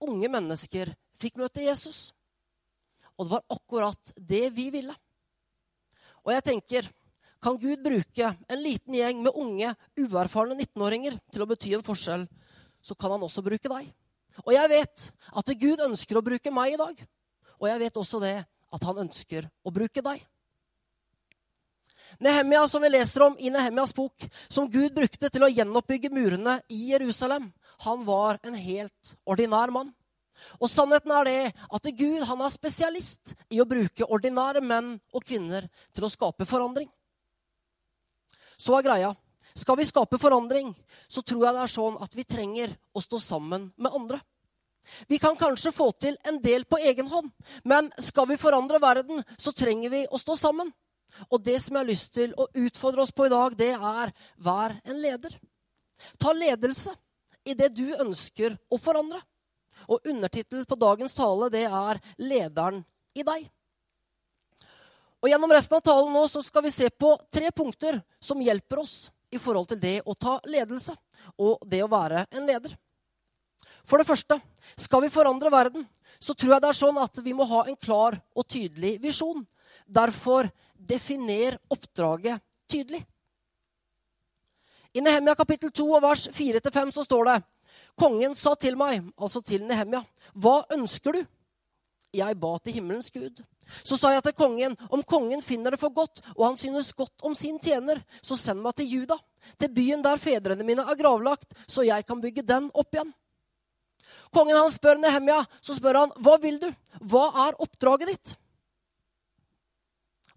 unge 0.00 0.30
mennesker 0.30 0.94
fikk 1.20 1.42
møte 1.42 1.66
Jesus. 1.66 2.12
Og 3.22 3.28
det 3.28 3.36
var 3.36 3.54
akkurat 3.54 4.12
det 4.18 4.48
vi 4.50 4.66
ville. 4.74 4.94
Og 6.26 6.32
jeg 6.34 6.42
tenker, 6.46 6.88
kan 7.42 7.58
Gud 7.58 7.82
bruke 7.82 8.32
en 8.34 8.62
liten 8.62 8.96
gjeng 8.98 9.22
med 9.22 9.38
unge, 9.38 9.70
uerfarne 9.98 10.56
19-åringer 10.58 11.18
til 11.30 11.44
å 11.44 11.48
bety 11.50 11.76
en 11.76 11.86
forskjell, 11.86 12.26
så 12.82 12.96
kan 12.98 13.14
han 13.14 13.22
også 13.22 13.44
bruke 13.46 13.70
deg. 13.70 13.86
Og 14.42 14.50
jeg 14.54 14.70
vet 14.72 15.06
at 15.38 15.54
Gud 15.60 15.84
ønsker 15.86 16.18
å 16.18 16.24
bruke 16.24 16.50
meg 16.54 16.74
i 16.74 16.80
dag. 16.80 16.98
Og 17.62 17.70
jeg 17.70 17.82
vet 17.84 18.02
også 18.02 18.18
det 18.22 18.36
at 18.42 18.86
han 18.88 19.02
ønsker 19.04 19.46
å 19.62 19.74
bruke 19.74 20.02
deg. 20.02 20.26
Nehemia, 22.18 22.66
som 22.68 22.82
vi 22.82 22.90
leser 22.90 23.22
om 23.28 23.38
i 23.38 23.50
Nehemias 23.54 23.94
bok, 23.94 24.26
som 24.50 24.66
Gud 24.70 24.90
brukte 24.96 25.30
til 25.30 25.46
å 25.46 25.50
gjenoppbygge 25.52 26.10
murene 26.10 26.58
i 26.72 26.90
Jerusalem, 26.90 27.52
han 27.86 28.02
var 28.08 28.42
en 28.42 28.58
helt 28.58 29.14
ordinær 29.22 29.70
mann. 29.74 29.94
Og 30.60 30.70
sannheten 30.70 31.12
er 31.14 31.28
det 31.28 31.52
at 31.52 31.90
Gud 31.98 32.24
han 32.28 32.42
er 32.44 32.54
spesialist 32.54 33.34
i 33.52 33.60
å 33.62 33.68
bruke 33.68 34.08
ordinære 34.08 34.62
menn 34.64 34.94
og 35.12 35.24
kvinner 35.24 35.68
til 35.94 36.06
å 36.06 36.12
skape 36.12 36.46
forandring. 36.48 36.90
Så 38.58 38.76
er 38.78 38.86
greia. 38.86 39.12
Skal 39.58 39.76
vi 39.76 39.84
skape 39.84 40.18
forandring, 40.20 40.70
så 41.08 41.20
tror 41.20 41.44
jeg 41.44 41.56
det 41.56 41.64
er 41.64 41.72
sånn 41.72 41.96
at 42.00 42.14
vi 42.16 42.24
trenger 42.24 42.72
å 42.96 43.02
stå 43.04 43.18
sammen 43.20 43.66
med 43.76 43.92
andre. 43.92 44.20
Vi 45.06 45.18
kan 45.22 45.36
kanskje 45.38 45.74
få 45.74 45.90
til 46.00 46.16
en 46.26 46.40
del 46.42 46.64
på 46.64 46.80
egen 46.82 47.06
hånd, 47.10 47.28
men 47.68 47.90
skal 48.00 48.26
vi 48.30 48.40
forandre 48.40 48.80
verden, 48.82 49.22
så 49.38 49.52
trenger 49.52 49.92
vi 49.92 50.06
å 50.10 50.18
stå 50.18 50.36
sammen. 50.40 50.72
Og 51.28 51.42
det 51.44 51.58
som 51.60 51.76
jeg 51.76 51.84
har 51.84 51.90
lyst 51.90 52.14
til 52.16 52.32
å 52.40 52.48
utfordre 52.64 53.04
oss 53.04 53.12
på 53.12 53.28
i 53.28 53.32
dag, 53.32 53.54
det 53.58 53.74
er 53.76 54.12
vær 54.40 54.78
en 54.82 55.02
leder. 55.02 55.36
Ta 56.18 56.32
ledelse 56.32 56.94
i 57.44 57.54
det 57.58 57.68
du 57.76 57.92
ønsker 58.00 58.56
å 58.72 58.78
forandre. 58.80 59.20
Og 59.88 60.06
undertittel 60.08 60.66
på 60.68 60.78
dagens 60.78 61.14
tale, 61.14 61.50
det 61.50 61.64
er 61.66 62.00
'Lederen 62.18 62.84
i 63.14 63.22
deg'. 63.22 63.50
Og 65.22 65.30
Gjennom 65.30 65.52
resten 65.54 65.76
av 65.76 65.82
talen 65.86 66.12
nå 66.12 66.26
så 66.28 66.42
skal 66.42 66.62
vi 66.62 66.70
se 66.74 66.90
på 66.90 67.14
tre 67.30 67.50
punkter 67.54 68.02
som 68.20 68.40
hjelper 68.42 68.82
oss 68.82 69.10
i 69.30 69.38
forhold 69.38 69.68
til 69.70 69.80
det 69.80 70.00
å 70.02 70.14
ta 70.18 70.40
ledelse 70.44 70.96
og 71.38 71.62
det 71.66 71.82
å 71.84 71.90
være 71.90 72.26
en 72.34 72.46
leder. 72.46 72.74
For 73.86 73.98
det 73.98 74.06
første, 74.06 74.40
skal 74.76 75.02
vi 75.04 75.12
forandre 75.14 75.50
verden, 75.50 75.86
så 76.18 76.34
tror 76.34 76.54
jeg 76.54 76.62
det 76.62 76.68
er 76.68 76.78
sånn 76.78 76.98
at 76.98 77.22
vi 77.22 77.34
må 77.34 77.46
ha 77.50 77.64
en 77.66 77.78
klar 77.78 78.18
og 78.34 78.46
tydelig 78.50 78.96
visjon. 79.02 79.46
Derfor 79.86 80.50
definer 80.74 81.58
oppdraget 81.70 82.42
tydelig. 82.70 83.02
I 84.92 85.00
Nehemia 85.00 85.34
kapittel 85.38 85.72
2 85.72 85.86
og 85.96 86.02
vers 86.04 86.26
4-5 86.34 86.92
så 86.98 87.06
står 87.06 87.30
det 87.30 87.38
Kongen 87.98 88.34
sa 88.38 88.54
til 88.56 88.76
meg, 88.78 89.04
altså 89.16 89.42
til 89.44 89.64
Nehemia, 89.68 90.02
hva 90.34 90.62
ønsker 90.74 91.18
du? 91.18 91.22
Jeg 92.12 92.36
ba 92.40 92.56
til 92.60 92.76
himmelens 92.76 93.10
Gud. 93.12 93.40
Så 93.86 93.96
sa 93.96 94.10
jeg 94.12 94.24
til 94.26 94.34
kongen, 94.36 94.74
om 94.92 95.02
kongen 95.06 95.40
finner 95.44 95.72
det 95.72 95.80
for 95.80 95.94
godt, 95.94 96.20
og 96.34 96.44
han 96.50 96.58
synes 96.60 96.92
godt 96.92 97.24
om 97.24 97.34
sin 97.38 97.58
tjener, 97.62 98.02
så 98.20 98.36
send 98.36 98.60
meg 98.60 98.76
til 98.76 98.90
Juda, 98.90 99.16
til 99.58 99.72
byen 99.72 100.04
der 100.04 100.20
fedrene 100.20 100.66
mine 100.66 100.84
er 100.84 100.98
gravlagt, 100.98 101.54
så 101.66 101.86
jeg 101.86 102.04
kan 102.08 102.20
bygge 102.20 102.44
den 102.44 102.68
opp 102.74 102.92
igjen. 102.92 103.14
Kongen 104.32 104.56
han 104.56 104.72
spør 104.72 105.00
Nehemia, 105.00 105.42
så 105.60 105.76
spør 105.76 105.98
han, 106.00 106.12
'Hva 106.16 106.36
vil 106.40 106.58
du? 106.60 106.68
Hva 107.00 107.48
er 107.48 107.60
oppdraget 107.60 108.08
ditt?' 108.08 108.36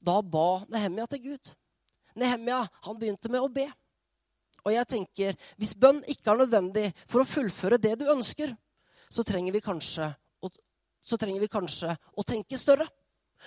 Da 0.06 0.22
ba 0.22 0.66
Nehemia 0.70 1.06
til 1.08 1.24
Gud. 1.24 1.56
Nehemia 2.16 2.68
han 2.84 3.00
begynte 3.00 3.30
med 3.30 3.42
å 3.42 3.52
be. 3.52 3.66
Og 4.66 4.74
jeg 4.74 4.88
tenker, 4.90 5.36
Hvis 5.58 5.76
bønn 5.78 6.04
ikke 6.10 6.32
er 6.32 6.42
nødvendig 6.42 6.86
for 7.06 7.22
å 7.22 7.30
fullføre 7.30 7.78
det 7.82 8.00
du 8.00 8.06
ønsker, 8.10 8.56
så 9.10 9.24
trenger 9.24 9.54
vi 9.54 9.62
kanskje 9.62 10.10
å, 10.42 10.50
trenger 11.18 11.42
vi 11.42 11.52
kanskje 11.52 11.96
å 12.18 12.24
tenke 12.26 12.58
større. 12.58 12.88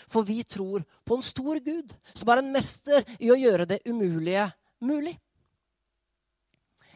For 0.06 0.22
vi 0.22 0.44
tror 0.46 0.84
på 1.04 1.16
en 1.16 1.24
stor 1.26 1.58
Gud 1.64 1.94
som 2.12 2.28
er 2.30 2.42
en 2.42 2.52
mester 2.52 3.02
i 3.18 3.32
å 3.32 3.38
gjøre 3.38 3.66
det 3.66 3.80
umulige 3.88 4.46
mulig. 4.84 5.16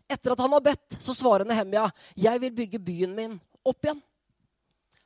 Etter 0.06 0.34
at 0.34 0.42
han 0.44 0.52
har 0.52 0.62
bedt, 0.62 0.98
så 1.00 1.14
svarer 1.14 1.48
Nehemia, 1.48 1.90
'Jeg 2.14 2.40
vil 2.40 2.52
bygge 2.52 2.78
byen 2.78 3.14
min 3.14 3.40
opp 3.64 3.82
igjen'. 3.82 4.02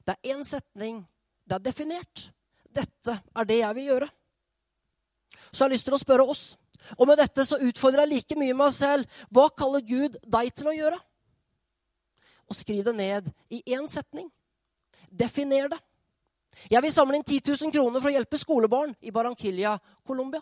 Det 0.05 0.15
er 0.15 0.35
én 0.35 0.45
setning. 0.45 1.07
Det 1.47 1.55
er 1.55 1.59
definert. 1.59 2.31
Dette 2.71 3.23
er 3.37 3.45
det 3.45 3.59
jeg 3.59 3.75
vil 3.75 3.85
gjøre. 3.85 4.09
Så 5.53 5.65
jeg 5.65 5.69
har 5.69 5.75
lyst 5.75 5.85
til 5.85 5.95
å 5.95 6.03
spørre 6.03 6.29
oss. 6.29 6.57
Og 6.97 7.07
med 7.09 7.19
dette 7.21 7.45
så 7.47 7.59
utfordrer 7.63 8.05
jeg 8.05 8.13
like 8.15 8.39
mye 8.39 8.57
meg 8.57 8.73
selv. 8.75 9.19
Hva 9.33 9.49
kaller 9.53 9.85
Gud 9.87 10.19
deg 10.23 10.53
til 10.55 10.71
å 10.71 10.77
gjøre? 10.77 10.99
Og 12.47 12.59
skriv 12.59 12.85
det 12.87 12.95
ned 12.97 13.31
i 13.51 13.63
én 13.75 13.89
setning. 13.91 14.29
Definer 15.11 15.71
det. 15.73 15.81
Jeg 16.71 16.83
vil 16.83 16.93
samle 16.95 17.19
inn 17.19 17.27
10 17.27 17.53
000 17.53 17.73
kroner 17.75 18.01
for 18.01 18.11
å 18.11 18.15
hjelpe 18.15 18.39
skolebarn 18.41 18.95
i 19.05 19.13
Barranquilla, 19.13 19.77
Colombia. 20.07 20.41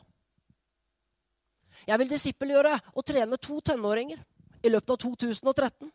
Jeg 1.88 1.98
vil 2.00 2.10
disippelgjøre 2.12 2.76
og 2.94 3.04
trene 3.06 3.38
to 3.42 3.58
tenåringer 3.64 4.20
i 4.64 4.70
løpet 4.70 4.94
av 4.94 5.00
2013. 5.02 5.90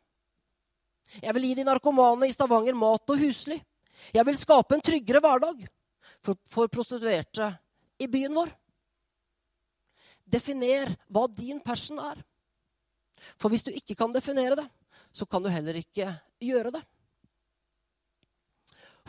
Jeg 1.23 1.33
vil 1.35 1.47
gi 1.47 1.55
de 1.57 1.65
narkomane 1.65 2.27
i 2.27 2.35
Stavanger 2.35 2.75
mat 2.77 3.09
og 3.09 3.21
husly. 3.23 3.57
Jeg 4.13 4.25
vil 4.27 4.37
skape 4.37 4.75
en 4.75 4.83
tryggere 4.83 5.21
hverdag 5.23 5.63
for, 6.21 6.37
for 6.51 6.69
prostituerte 6.71 7.49
i 7.99 8.07
byen 8.11 8.35
vår. 8.35 8.51
Definer 10.29 10.91
hva 11.09 11.25
din 11.31 11.61
passion 11.63 11.99
er. 12.03 12.21
For 13.39 13.51
hvis 13.51 13.65
du 13.65 13.73
ikke 13.73 13.97
kan 13.99 14.13
definere 14.13 14.57
det, 14.59 14.67
så 15.11 15.25
kan 15.25 15.43
du 15.43 15.49
heller 15.49 15.79
ikke 15.79 16.11
gjøre 16.43 16.73
det. 16.77 16.83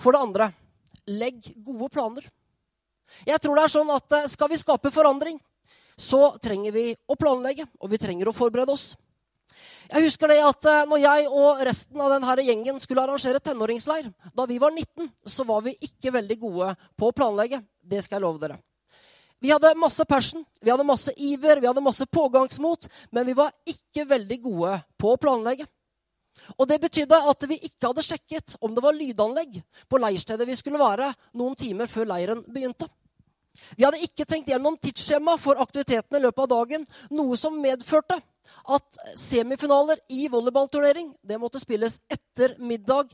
For 0.00 0.16
det 0.16 0.24
andre 0.24 0.48
legg 1.10 1.52
gode 1.64 1.90
planer. 1.92 2.24
Jeg 3.26 3.42
tror 3.42 3.58
det 3.58 3.66
er 3.66 3.72
sånn 3.72 3.92
at 3.92 4.16
eh, 4.16 4.28
skal 4.30 4.50
vi 4.52 4.58
skape 4.60 4.92
forandring, 4.94 5.38
så 5.98 6.36
trenger 6.40 6.72
vi 6.72 6.84
å 7.10 7.16
planlegge, 7.18 7.66
og 7.82 7.90
vi 7.92 7.98
trenger 8.00 8.30
å 8.30 8.36
forberede 8.36 8.72
oss. 8.72 8.92
Jeg 9.90 10.06
husker 10.06 10.30
det 10.30 10.38
at 10.46 10.68
eh, 10.70 10.86
når 10.88 11.02
jeg 11.02 11.26
og 11.28 11.62
resten 11.66 12.00
av 12.00 12.14
denne 12.14 12.46
gjengen 12.46 12.80
skulle 12.80 13.02
arrangere 13.04 13.42
tenåringsleir, 13.42 14.08
da 14.36 14.46
vi 14.48 14.60
var 14.62 14.72
19, 14.72 15.10
så 15.26 15.46
var 15.48 15.66
vi 15.66 15.74
ikke 15.82 16.14
veldig 16.14 16.38
gode 16.40 16.72
på 16.96 17.10
å 17.10 17.16
planlegge. 17.16 17.60
Det 17.82 18.04
skal 18.06 18.20
jeg 18.20 18.28
love 18.28 18.42
dere. 18.42 18.60
Vi 19.40 19.50
hadde 19.50 19.72
masse 19.80 20.04
passion, 20.04 20.44
vi 20.60 20.70
hadde 20.70 20.84
masse 20.84 21.12
iver, 21.16 21.60
vi 21.60 21.66
hadde 21.66 21.80
masse 21.80 22.06
pågangsmot, 22.06 22.88
men 23.10 23.26
vi 23.26 23.32
var 23.32 23.54
ikke 23.68 24.04
veldig 24.08 24.36
gode 24.44 24.74
på 25.00 25.14
å 25.14 25.20
planlegge. 25.20 25.64
Og 26.58 26.68
Det 26.68 26.80
betydde 26.80 27.16
at 27.32 27.46
vi 27.48 27.56
ikke 27.56 27.88
hadde 27.88 28.04
sjekket 28.04 28.56
om 28.60 28.74
det 28.74 28.82
var 28.84 28.96
lydanlegg 28.96 29.60
på 29.88 30.00
leirstedet 30.00 30.46
vi 30.48 30.56
skulle 30.58 30.80
være 30.80 31.12
noen 31.36 31.56
timer 31.56 31.88
før 31.90 32.08
leiren 32.12 32.42
begynte. 32.48 32.88
Vi 33.76 33.84
hadde 33.84 34.02
ikke 34.04 34.26
tenkt 34.28 34.50
gjennom 34.50 34.76
tidsskjema 34.78 35.36
for 35.40 35.60
aktivitetene 35.62 36.20
i 36.20 36.24
løpet 36.24 36.44
av 36.44 36.50
dagen, 36.52 36.84
noe 37.10 37.38
som 37.40 37.56
medførte 37.60 38.20
at 38.70 39.00
semifinaler 39.18 40.00
i 40.12 40.28
volleyballturnering 40.30 41.12
det 41.26 41.38
måtte 41.40 41.62
spilles 41.62 41.98
etter 42.10 42.56
middag, 42.58 43.12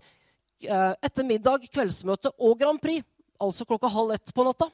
eh, 0.63 0.93
etter 1.03 1.25
middag, 1.25 1.69
kveldsmøte 1.71 2.35
og 2.39 2.59
Grand 2.61 2.83
Prix, 2.83 3.05
altså 3.41 3.67
klokka 3.69 3.91
halv 3.93 4.17
ett 4.17 4.35
på 4.35 4.45
natta. 4.45 4.71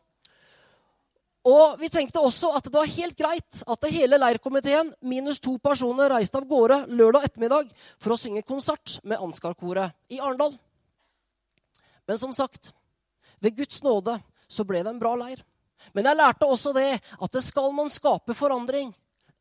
Og 1.42 1.78
vi 1.80 1.88
tenkte 1.90 2.22
også 2.22 2.52
at 2.54 2.68
det 2.68 2.76
var 2.76 2.90
helt 2.94 3.18
greit 3.18 3.62
at 3.66 3.86
hele 3.90 4.18
leirkomiteen 4.20 4.92
minus 5.02 5.40
to 5.42 5.56
personer 5.58 6.12
reiste 6.14 6.38
av 6.38 6.46
gårde 6.46 6.84
lørdag 6.94 7.26
ettermiddag 7.26 7.72
for 7.98 8.14
å 8.14 8.18
synge 8.20 8.44
konsert 8.46 9.00
med 9.02 9.18
Ansgar-koret 9.18 9.90
i 10.12 10.20
Arendal. 10.22 10.54
Men 12.06 12.20
som 12.20 12.34
sagt, 12.34 12.70
ved 13.42 13.56
Guds 13.58 13.82
nåde 13.82 14.20
så 14.46 14.62
ble 14.66 14.84
det 14.84 14.92
en 14.92 15.02
bra 15.02 15.16
leir. 15.18 15.42
Men 15.90 16.06
jeg 16.06 16.18
lærte 16.20 16.46
også 16.46 16.70
det 16.76 17.00
at 17.02 17.32
det 17.34 17.42
skal 17.42 17.72
man 17.74 17.90
skape 17.90 18.36
forandring, 18.38 18.92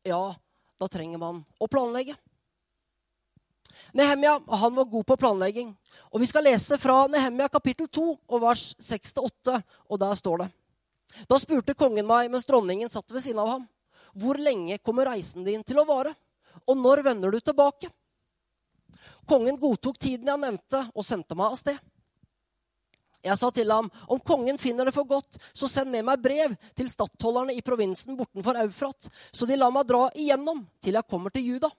ja, 0.02 0.34
da 0.82 0.88
trenger 0.90 1.22
man 1.22 1.44
å 1.62 1.68
planlegge. 1.70 2.16
Nehemia 3.94 4.40
han 4.58 4.74
var 4.74 4.90
god 4.90 5.06
på 5.06 5.16
planlegging. 5.16 5.70
Og 6.10 6.20
Vi 6.20 6.26
skal 6.26 6.44
lese 6.48 6.78
fra 6.82 7.06
Nehemia 7.06 7.46
kapittel 7.48 7.86
2 7.86 8.08
og 8.26 8.42
vers 8.42 8.72
6-8, 8.80 9.62
og 9.86 10.00
der 10.02 10.18
står 10.18 10.42
det 10.42 10.48
da 11.28 11.38
spurte 11.40 11.76
kongen 11.78 12.08
meg 12.08 12.30
mens 12.32 12.46
dronningen 12.48 12.90
satt 12.92 13.10
ved 13.12 13.24
siden 13.24 13.42
av 13.42 13.56
ham, 13.56 13.64
hvor 14.12 14.38
lenge 14.40 14.78
kommer 14.84 15.08
reisen 15.08 15.46
din 15.46 15.64
til 15.64 15.80
å 15.80 15.88
vare, 15.88 16.14
og 16.68 16.78
når 16.78 17.04
vender 17.06 17.32
du 17.32 17.40
tilbake? 17.40 17.88
Kongen 19.28 19.58
godtok 19.60 19.98
tiden 20.02 20.28
jeg 20.28 20.42
nevnte, 20.42 20.82
og 20.94 21.06
sendte 21.06 21.36
meg 21.38 21.52
av 21.52 21.58
sted. 21.60 21.78
Jeg 23.22 23.38
sa 23.38 23.52
til 23.54 23.70
ham, 23.70 23.86
om 24.10 24.18
kongen 24.18 24.58
finner 24.58 24.88
det 24.88 24.94
for 24.96 25.06
godt, 25.06 25.38
så 25.54 25.68
send 25.70 25.92
med 25.94 26.02
meg 26.08 26.22
brev 26.22 26.56
til 26.74 26.90
stattholderne 26.90 27.54
i 27.54 27.62
provinsen 27.62 28.18
bortenfor 28.18 28.58
Eufrat, 28.64 29.06
så 29.30 29.46
de 29.46 29.58
lar 29.58 29.70
meg 29.74 29.86
dra 29.86 30.08
igjennom 30.18 30.64
til 30.82 30.98
jeg 30.98 31.10
kommer 31.10 31.34
til 31.34 31.52
Juda. 31.52 31.70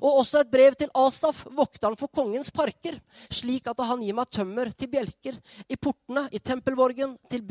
Og 0.00 0.20
også 0.22 0.40
et 0.40 0.52
brev 0.52 0.76
til 0.78 0.92
Asaf, 0.96 1.42
vokteren 1.52 1.98
for 2.00 2.08
kongens 2.14 2.48
parker, 2.54 2.96
slik 3.28 3.66
at 3.68 3.82
han 3.84 4.04
gir 4.06 4.16
meg 4.16 4.30
tømmer 4.32 4.70
til 4.72 4.88
bjelker 4.94 5.36
i 5.68 5.76
portene, 5.76 6.28
i 6.32 6.40
tempelborgen, 6.40 7.18
til 7.28 7.42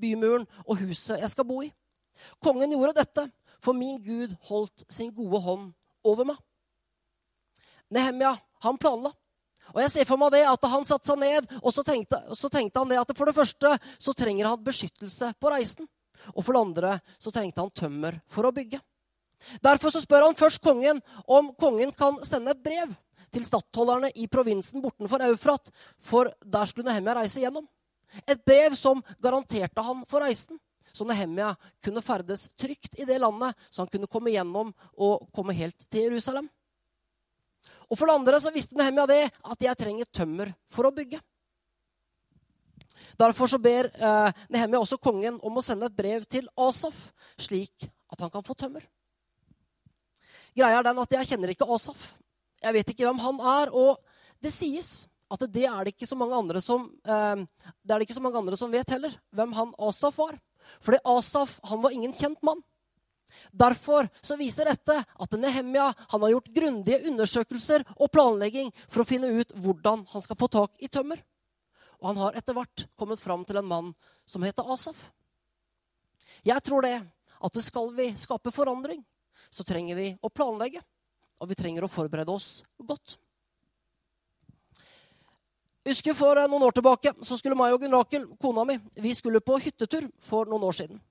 bymuren 0.00 0.46
og 0.64 0.80
huset 0.82 1.20
jeg 1.20 1.32
skal 1.32 1.46
bo 1.48 1.62
i. 1.64 1.72
Kongen 2.42 2.72
gjorde 2.72 2.96
dette, 3.00 3.26
for 3.60 3.76
min 3.76 3.98
Gud 4.02 4.34
holdt 4.48 4.84
sin 4.92 5.12
gode 5.14 5.40
hånd 5.42 5.70
over 6.06 6.28
meg. 6.28 6.40
Nehemia, 7.92 8.34
han 8.64 8.78
planla. 8.80 9.12
Og 9.74 9.80
jeg 9.82 9.92
ser 9.92 10.08
for 10.08 10.20
meg 10.20 10.30
det 10.36 10.44
at 10.46 10.66
Han 10.70 10.84
satte 10.86 11.10
seg 11.10 11.18
ned 11.18 11.48
og 11.58 11.72
så 11.74 11.82
tenkte, 11.86 12.20
så 12.38 12.50
tenkte 12.52 12.78
han 12.78 12.90
det 12.90 13.00
at 13.00 13.12
for 13.18 13.26
det 13.26 13.34
første 13.34 13.72
så 13.98 14.14
trenger 14.14 14.46
han 14.46 14.62
beskyttelse 14.62 15.32
på 15.42 15.50
reisen. 15.52 15.88
Og 16.34 16.44
for 16.44 16.54
det 16.54 16.62
andre 16.62 16.92
så 17.22 17.32
trengte 17.34 17.62
han 17.62 17.74
tømmer 17.74 18.20
for 18.30 18.46
å 18.46 18.54
bygge. 18.54 18.78
Derfor 19.62 19.92
så 19.92 20.00
spør 20.00 20.28
han 20.28 20.38
først 20.38 20.62
kongen 20.64 21.02
om 21.26 21.50
kongen 21.60 21.92
kan 21.92 22.16
sende 22.24 22.54
et 22.54 22.62
brev 22.62 22.94
til 23.34 23.44
stattholderne 23.44 24.12
i 24.16 24.28
provinsen 24.32 24.80
bortenfor 24.80 25.24
Eufrat, 25.26 25.68
for 26.00 26.30
der 26.40 26.70
skulle 26.70 26.88
Nehemia 26.88 27.18
reise 27.18 27.42
gjennom. 27.42 27.66
Et 28.26 28.44
brev 28.44 28.76
som 28.78 29.02
garanterte 29.22 29.82
han 29.82 30.04
for 30.10 30.24
reisen. 30.24 30.58
Så 30.92 31.04
Nehemia 31.04 31.50
kunne 31.84 32.02
ferdes 32.02 32.46
trygt 32.56 32.94
i 32.96 33.04
det 33.04 33.18
landet, 33.20 33.52
så 33.70 33.82
han 33.82 33.90
kunne 33.92 34.08
komme 34.08 34.32
gjennom 34.32 34.72
og 34.96 35.26
komme 35.34 35.56
helt 35.56 35.84
til 35.90 36.08
Jerusalem. 36.08 36.48
Og 37.90 37.98
For 37.98 38.08
det 38.08 38.16
andre 38.16 38.40
så 38.40 38.52
visste 38.54 38.78
Nehemia 38.78 39.06
det, 39.10 39.24
at 39.28 39.62
jeg 39.62 39.78
trenger 39.78 40.08
tømmer 40.08 40.54
for 40.72 40.88
å 40.88 40.94
bygge. 40.94 41.20
Derfor 43.20 43.48
så 43.48 43.60
ber 43.62 43.90
eh, 43.92 44.44
Nehemia 44.52 44.80
også 44.80 44.98
kongen 45.00 45.38
om 45.44 45.56
å 45.58 45.64
sende 45.64 45.88
et 45.88 45.96
brev 45.96 46.24
til 46.28 46.48
Asaf, 46.56 46.96
slik 47.40 47.86
at 48.12 48.22
han 48.22 48.32
kan 48.32 48.44
få 48.44 48.56
tømmer. 48.58 48.84
Greia 50.56 50.80
er 50.80 50.86
den 50.86 51.02
at 51.02 51.12
Jeg 51.12 51.28
kjenner 51.28 51.52
ikke 51.52 51.68
Asaf. 51.68 52.14
Jeg 52.64 52.72
vet 52.72 52.90
ikke 52.92 53.04
hvem 53.04 53.20
han 53.20 53.40
er. 53.60 53.72
Og 53.76 54.00
det 54.42 54.52
sies 54.54 55.06
at 55.32 55.42
det 55.50 55.66
er 55.66 55.84
det 55.84 55.94
ikke 55.94 56.08
så 56.08 56.18
mange 56.18 56.36
andre 56.38 56.62
som, 56.62 56.86
eh, 57.04 57.42
det 57.82 57.92
er 57.92 57.98
det 57.98 58.06
ikke 58.06 58.18
så 58.18 58.22
mange 58.22 58.38
andre 58.38 58.56
som 58.58 58.72
vet 58.72 58.90
heller, 58.94 59.14
hvem 59.34 59.52
han 59.56 59.74
Asaf 59.78 60.18
var. 60.18 60.38
Fordi 60.80 61.02
Asaf 61.04 61.58
han 61.66 61.82
var 61.82 61.94
ingen 61.94 62.14
kjent 62.14 62.42
mann. 62.46 62.62
Derfor 63.50 64.08
så 64.22 64.36
viser 64.38 64.70
dette 64.70 64.96
at 65.02 65.38
Nehemia 65.38 65.88
han 65.98 66.22
har 66.22 66.30
gjort 66.30 66.52
grundige 66.54 67.02
undersøkelser 67.10 67.84
og 67.96 68.10
planlegging 68.14 68.70
for 68.86 69.02
å 69.02 69.08
finne 69.08 69.32
ut 69.34 69.52
hvordan 69.58 70.06
han 70.12 70.24
skal 70.24 70.38
få 70.38 70.48
tak 70.52 70.78
i 70.78 70.88
tømmer. 70.88 71.20
Og 72.00 72.10
han 72.12 72.22
har 72.22 72.38
etter 72.38 72.54
hvert 72.56 72.86
kommet 72.98 73.20
fram 73.20 73.44
til 73.44 73.58
en 73.58 73.68
mann 73.68 73.92
som 74.28 74.44
heter 74.46 74.66
Asaf. 74.72 75.10
Jeg 76.46 76.62
tror 76.62 76.86
det 76.86 76.96
at 77.46 77.62
skal 77.64 77.90
vi 77.96 78.12
skape 78.18 78.52
forandring, 78.54 79.02
så 79.50 79.66
trenger 79.66 79.98
vi 79.98 80.10
å 80.22 80.30
planlegge. 80.30 80.82
Og 81.42 81.50
vi 81.50 81.58
trenger 81.58 81.84
å 81.84 81.92
forberede 81.92 82.32
oss 82.32 82.62
godt 82.80 83.18
husker 85.90 86.16
For 86.18 86.38
eh, 86.40 86.48
noen 86.50 86.66
år 86.66 86.76
tilbake 86.76 87.12
så 87.24 87.38
skulle 87.38 87.58
meg 87.58 87.74
og 87.74 87.82
Gunn 87.82 87.94
Rakel, 87.94 88.24
kona 88.42 88.64
mi, 88.68 88.78
vi 89.02 89.14
skulle 89.14 89.42
på 89.44 89.58
hyttetur 89.62 90.08
for 90.24 90.48
noen 90.50 90.66
år 90.68 90.80
siden. 90.80 91.02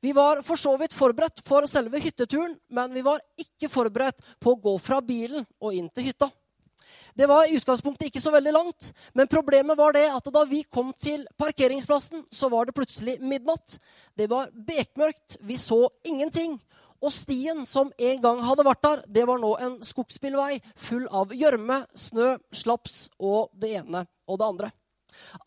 Vi 0.00 0.12
var 0.16 0.42
for 0.44 0.60
så 0.60 0.74
vidt 0.80 0.94
forberedt 0.96 1.42
for 1.46 1.66
selve 1.70 2.00
hytteturen, 2.02 2.56
men 2.68 2.92
vi 2.92 3.02
var 3.06 3.22
ikke 3.40 3.70
forberedt 3.70 4.20
på 4.40 4.54
å 4.54 4.60
gå 4.60 4.76
fra 4.82 5.00
bilen 5.04 5.46
og 5.60 5.76
inn 5.76 5.88
til 5.94 6.10
hytta. 6.10 6.30
Det 7.14 7.26
var 7.28 7.46
i 7.46 7.56
utgangspunktet 7.58 8.08
ikke 8.08 8.22
så 8.22 8.32
veldig 8.32 8.52
langt, 8.54 8.90
men 9.14 9.30
problemet 9.30 9.78
var 9.78 9.94
det 9.94 10.06
at 10.10 10.30
da 10.32 10.44
vi 10.48 10.62
kom 10.64 10.92
til 10.98 11.26
parkeringsplassen, 11.38 12.24
så 12.32 12.48
var 12.52 12.66
det 12.66 12.74
plutselig 12.76 13.18
midnatt. 13.20 13.76
Det 14.16 14.28
var 14.30 14.50
bekmørkt, 14.54 15.38
vi 15.40 15.58
så 15.60 15.82
ingenting. 16.06 16.58
Og 17.00 17.12
stien 17.16 17.62
som 17.68 17.88
en 17.96 18.20
gang 18.20 18.42
hadde 18.44 18.64
vært 18.66 18.82
der, 18.84 19.04
det 19.08 19.24
var 19.28 19.40
nå 19.40 19.54
en 19.64 19.78
skogsbilvei 19.84 20.58
full 20.76 21.06
av 21.08 21.32
gjørme, 21.32 21.80
snø, 21.96 22.34
slaps 22.52 23.06
og 23.16 23.48
det 23.56 23.72
ene 23.80 24.04
og 24.28 24.40
det 24.40 24.48
andre. 24.50 24.70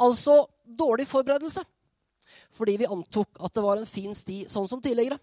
Altså 0.02 0.48
dårlig 0.66 1.06
forberedelse. 1.10 1.62
Fordi 2.58 2.78
vi 2.82 2.90
antok 2.90 3.38
at 3.42 3.54
det 3.54 3.66
var 3.66 3.78
en 3.78 3.90
fin 3.90 4.16
sti 4.18 4.44
sånn 4.50 4.70
som 4.70 4.82
tidligere. 4.82 5.20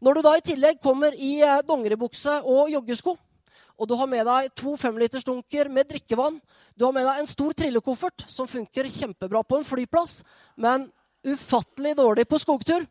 Når 0.00 0.16
du 0.16 0.22
da 0.24 0.36
i 0.36 0.44
tillegg 0.44 0.78
kommer 0.82 1.14
i 1.14 1.40
eh, 1.44 1.60
dongeribukse 1.66 2.40
og 2.48 2.70
joggesko, 2.72 3.16
og 3.80 3.88
du 3.88 3.94
har 3.96 4.08
med 4.12 4.26
deg 4.28 4.50
to 4.58 4.74
femlitersdunker 4.76 5.70
med 5.72 5.88
drikkevann, 5.88 6.36
du 6.76 6.84
har 6.84 6.94
med 6.94 7.06
deg 7.08 7.20
en 7.22 7.30
stor 7.30 7.54
trillekoffert 7.56 8.26
som 8.28 8.48
funker 8.48 8.90
kjempebra 8.92 9.42
på 9.44 9.60
en 9.60 9.66
flyplass, 9.66 10.20
men 10.60 10.88
ufattelig 11.24 11.94
dårlig 11.96 12.26
på 12.28 12.40
skogtur, 12.40 12.84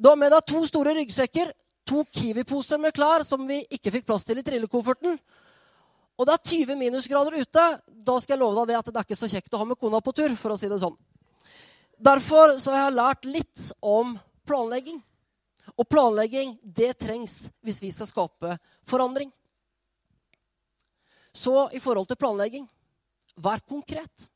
du 0.00 0.08
har 0.08 0.16
med 0.16 0.32
deg 0.32 0.46
to 0.48 0.62
store 0.64 0.94
ryggsekker, 0.96 1.50
to 1.84 2.06
Kiwi-poser 2.08 2.80
med 2.80 2.94
klær 2.96 3.20
som 3.26 3.42
vi 3.44 3.58
ikke 3.68 3.92
fikk 3.92 4.06
plass 4.08 4.24
til 4.24 4.40
i 4.40 4.44
trillekofferten. 4.46 5.18
Og 6.16 6.28
det 6.28 6.36
er 6.36 6.48
20 6.52 6.78
minusgrader 6.80 7.36
ute. 7.36 7.66
Da 7.84 8.16
skal 8.20 8.36
jeg 8.36 8.40
love 8.40 8.62
deg 8.62 8.72
det 8.72 8.78
at 8.78 8.88
det 8.88 8.96
er 8.96 9.08
ikke 9.08 9.20
så 9.20 9.28
kjekt 9.28 9.52
å 9.52 9.60
ha 9.60 9.68
med 9.68 9.80
kona 9.80 10.00
på 10.00 10.14
tur. 10.16 10.32
for 10.40 10.54
å 10.54 10.58
si 10.60 10.68
det 10.72 10.80
sånn. 10.80 10.96
Derfor 12.00 12.56
så 12.56 12.72
har 12.72 12.86
jeg 12.86 12.96
lært 12.96 13.28
litt 13.28 13.68
om 13.84 14.16
planlegging. 14.48 15.02
Og 15.76 15.88
planlegging, 15.88 16.56
det 16.64 16.94
trengs 16.98 17.50
hvis 17.60 17.80
vi 17.84 17.92
skal 17.92 18.08
skape 18.08 18.56
forandring. 18.88 19.32
Så 21.32 21.68
i 21.76 21.80
forhold 21.80 22.08
til 22.08 22.16
planlegging 22.16 22.68
vær 23.36 23.60
konkret. 23.68 24.28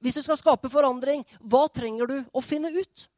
Hvis 0.00 0.20
du 0.20 0.22
skal 0.22 0.36
skape 0.36 0.68
forandring, 0.68 1.24
hva 1.40 1.68
trenger 1.72 2.08
du 2.08 2.18
å 2.32 2.44
finne 2.44 2.68
ut? 2.76 3.08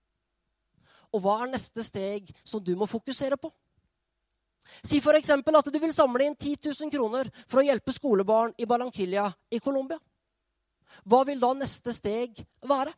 Og 1.14 1.25
hva 1.25 1.40
er 1.43 1.52
neste 1.55 1.83
steg 1.85 2.31
som 2.45 2.62
du 2.62 2.73
må 2.79 2.87
fokusere 2.90 3.38
på? 3.40 3.50
Si 4.87 5.00
f.eks. 5.02 5.31
at 5.31 5.73
du 5.73 5.79
vil 5.83 5.93
samle 5.95 6.26
inn 6.29 6.37
10 6.37 6.71
000 6.71 6.93
kroner 6.95 7.31
for 7.47 7.61
å 7.61 7.67
hjelpe 7.67 7.95
skolebarn 7.95 8.55
i 8.59 8.69
Barranquilla 8.71 9.26
i 9.50 9.59
Colombia. 9.59 9.99
Hva 11.05 11.25
vil 11.26 11.40
da 11.43 11.52
neste 11.59 11.95
steg 11.95 12.43
være? 12.67 12.93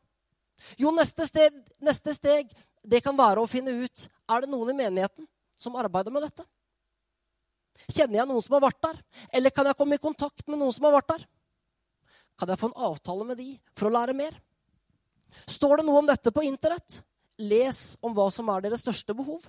Jo, 0.79 0.93
neste 0.95 1.27
steg, 1.27 1.57
neste 1.83 2.15
steg 2.15 2.53
det 2.83 3.01
kan 3.05 3.17
være 3.17 3.43
å 3.43 3.51
finne 3.51 3.75
ut 3.83 4.07
er 4.31 4.43
det 4.43 4.51
noen 4.53 4.73
i 4.73 4.79
menigheten 4.79 5.27
som 5.59 5.77
arbeider 5.79 6.13
med 6.15 6.27
dette. 6.27 6.45
Kjenner 7.89 8.21
jeg 8.21 8.29
noen 8.29 8.45
som 8.45 8.57
har 8.57 8.67
vært 8.67 8.83
der? 8.85 8.99
Eller 9.33 9.55
kan 9.55 9.67
jeg 9.67 9.79
komme 9.79 9.97
i 9.97 10.03
kontakt 10.03 10.45
med 10.49 10.61
noen 10.61 10.75
som 10.75 10.87
har 10.87 10.97
vært 10.99 11.13
der? 11.15 11.25
Kan 12.39 12.53
jeg 12.53 12.61
få 12.61 12.71
en 12.71 12.85
avtale 12.91 13.27
med 13.29 13.41
de 13.41 13.49
for 13.79 13.89
å 13.89 13.95
lære 13.97 14.17
mer? 14.17 14.37
Står 15.49 15.81
det 15.81 15.87
noe 15.89 16.03
om 16.03 16.09
dette 16.09 16.33
på 16.35 16.45
internett? 16.45 17.01
Les 17.43 17.81
om 18.03 18.15
hva 18.15 18.29
som 18.31 18.49
er 18.53 18.65
deres 18.65 18.85
største 18.85 19.17
behov. 19.19 19.45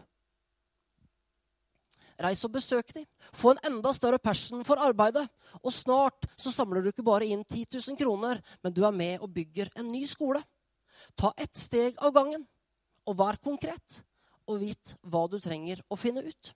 Reis 2.22 2.44
og 2.46 2.54
besøk 2.54 2.94
dem. 2.94 3.06
Få 3.34 3.54
en 3.54 3.62
enda 3.70 3.92
større 3.96 4.20
passion 4.22 4.64
for 4.66 4.82
arbeidet. 4.82 5.26
Og 5.62 5.74
snart 5.74 6.28
så 6.38 6.54
samler 6.54 6.84
du 6.84 6.92
ikke 6.92 7.06
bare 7.06 7.28
inn 7.28 7.44
10 7.44 7.66
000 7.74 8.00
kroner, 8.00 8.42
men 8.64 8.74
du 8.74 8.84
er 8.86 8.96
med 8.96 9.22
og 9.22 9.34
bygger 9.34 9.72
en 9.80 9.90
ny 9.92 10.06
skole. 10.10 10.42
Ta 11.20 11.34
ett 11.38 11.58
steg 11.58 11.98
av 12.00 12.14
gangen. 12.16 12.48
og 13.06 13.18
vær 13.20 13.36
konkret. 13.44 14.00
Og 14.48 14.62
vit 14.62 14.94
hva 15.04 15.26
du 15.28 15.36
trenger 15.44 15.82
å 15.92 15.98
finne 16.00 16.22
ut. 16.24 16.54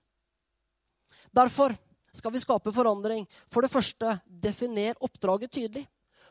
Derfor 1.36 1.76
skal 2.16 2.32
vi 2.32 2.40
skape 2.40 2.72
forandring. 2.72 3.28
For 3.52 3.62
det 3.62 3.72
første, 3.72 4.22
definer 4.28 4.96
oppdraget 5.04 5.52
tydelig. 5.52 5.84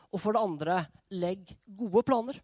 Og 0.09 0.21
for 0.21 0.33
det 0.33 0.41
andre, 0.41 0.77
legg 1.11 1.53
gode 1.65 2.01
planer. 2.07 2.41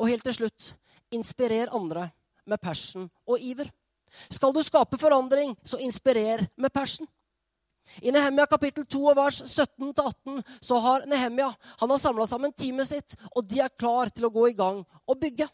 Og 0.00 0.08
helt 0.08 0.24
til 0.24 0.36
slutt, 0.36 0.72
inspirer 1.14 1.72
andre 1.74 2.10
med 2.46 2.60
passion 2.60 3.08
og 3.26 3.40
iver. 3.40 3.70
Skal 4.30 4.54
du 4.54 4.62
skape 4.64 4.98
forandring, 4.98 5.54
så 5.64 5.78
inspirer 5.82 6.46
med 6.56 6.72
passion. 6.72 7.06
I 8.02 8.10
Nehemia 8.10 8.46
kapittel 8.50 8.86
2 8.90 9.12
vers 9.14 9.42
17-18 9.42 10.40
så 10.60 10.78
har 10.82 11.04
Nehemia 11.06 11.52
han 11.80 11.90
har 11.90 12.00
samla 12.02 12.26
sammen 12.26 12.52
teamet 12.52 12.88
sitt, 12.88 13.14
og 13.30 13.46
de 13.46 13.60
er 13.62 13.74
klar 13.78 14.10
til 14.10 14.26
å 14.26 14.32
gå 14.34 14.48
i 14.50 14.56
gang 14.58 14.82
og 15.06 15.20
bygge. 15.20 15.46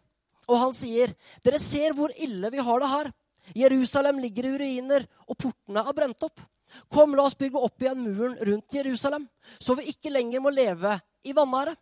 Og 0.48 0.58
han 0.58 0.72
sier, 0.74 1.14
'Dere 1.44 1.60
ser 1.60 1.92
hvor 1.94 2.10
ille 2.16 2.50
vi 2.50 2.58
har 2.58 2.80
det 2.80 2.88
her.' 2.88 3.12
Jerusalem 3.54 4.18
ligger 4.22 4.46
i 4.46 4.58
ruiner, 4.58 5.06
og 5.26 5.36
portene 5.36 5.82
er 5.82 5.92
brent 5.92 6.22
opp. 6.22 6.40
Kom, 6.88 7.14
la 7.14 7.26
oss 7.26 7.34
bygge 7.34 7.58
opp 7.58 7.82
igjen 7.82 8.00
muren 8.00 8.36
rundt 8.38 8.74
Jerusalem, 8.74 9.28
så 9.58 9.74
vi 9.74 9.90
ikke 9.90 10.12
lenger 10.12 10.40
må 10.40 10.50
leve 10.54 10.94
i 11.24 11.34
vanære. 11.36 11.74